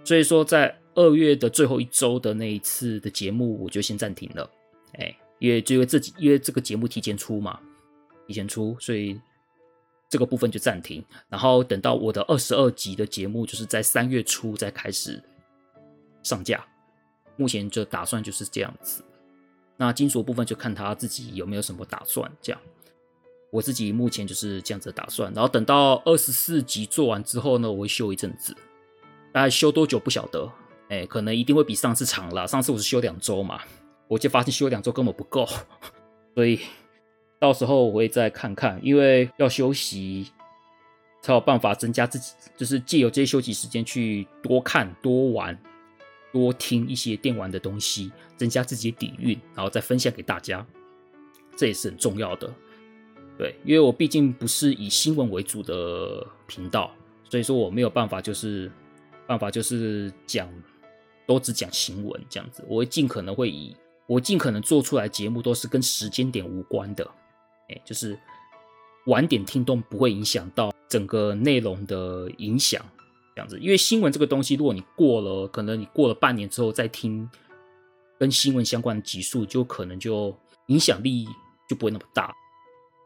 [0.03, 4.51] 所以说在二月的最后一周的那一次的节目，我就先暂停了。
[4.95, 7.61] 哎，因为因为这因为这个节目提前出嘛，
[8.27, 9.17] 提前出，所以
[10.13, 11.03] 这个部分就暂停。
[11.31, 15.19] 然后等到我的二十二集的节目，就是在三月初再开始
[16.23, 16.63] 上架。
[17.37, 19.03] 目前就打算就是这样子。
[19.79, 22.31] 那金属部分就看他自己有没有什么打算。
[22.43, 22.61] 这样，
[23.51, 25.33] 我自己目前就是这样子的打算。
[25.33, 28.55] 然后等到二十四集做完之后呢，我会休一阵子，
[29.33, 30.47] 大概休多久不晓得。
[30.91, 32.47] 哎，可能一定会比上次长了。
[32.47, 33.63] 上次我是休两周嘛，
[34.09, 35.49] 我就发现休两周根本不够，
[36.37, 36.61] 所以
[37.43, 40.31] 到时候我会再看看，因为要休息
[41.21, 45.59] 才有办法增加自己，就是借由这些休息时间去多看、多玩、
[46.33, 50.65] 多听一些电玩的东西，增加自己底蕴，然后再分享给大家，
[51.57, 52.49] 这也是很重要的。
[53.37, 56.95] 对，因为我毕竟不是以新闻为主的频道，
[57.29, 58.71] 所以说我没有办法，就是
[59.27, 60.49] 办法就是讲。
[61.25, 63.75] 都只讲新闻这样子，我会尽可能会以
[64.07, 67.09] 我尽可能做出来节目都是跟时间点无关的，
[67.85, 68.19] 就是
[69.07, 72.85] 晚点听都不会影响到整个内容的影响
[73.35, 73.59] 这样子。
[73.59, 77.29] 因为新闻这个东西，如果你过了，可能你过了半年之后再听
[78.19, 80.37] 跟新闻相关的集数，就可能就
[80.67, 81.27] 影响力
[81.69, 82.33] 就不会那么大。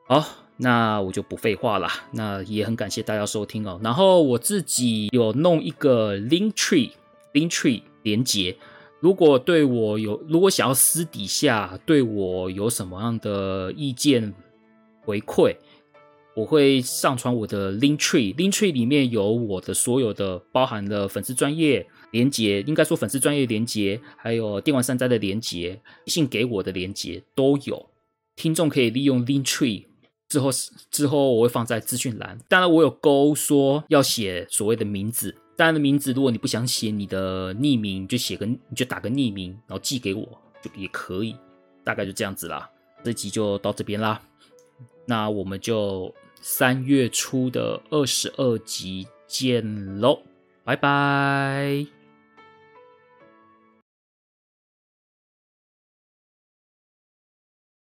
[0.09, 0.25] 好，
[0.57, 3.81] 那我就不废话了，那也很感谢大家收听哦。
[3.83, 7.83] 然后我自己有弄一个 Link Tree，Link Tree。
[8.07, 8.57] 连接，
[9.01, 14.33] 如果对我有，如果想要私底下对我有什么样的意见
[15.07, 15.57] 回馈，
[16.35, 27.89] 我会上传我的 Link Tree，Link Tree 里面有我的所有的包含了粉丝专业连接，应该说粉丝专业连接，还有电玩善哉的连接，信给我的连接都有，
[28.35, 29.85] 听众可以利用 Link Tree，
[30.29, 30.51] 之后
[30.91, 35.37] 之后我会放在资讯栏，当然我有勾说要写所谓的名字。
[35.59, 40.23] 当然的名字，如果你不想写你的匿名，你就写个，你就打个匿名，然后寄给我
[40.61, 41.35] 就也可以，
[41.83, 42.69] 大概就这样子啦。
[43.03, 44.21] 这集就到这边啦，
[45.07, 50.21] 那我们就三月初的二十二集见喽，
[50.65, 51.96] 拜拜。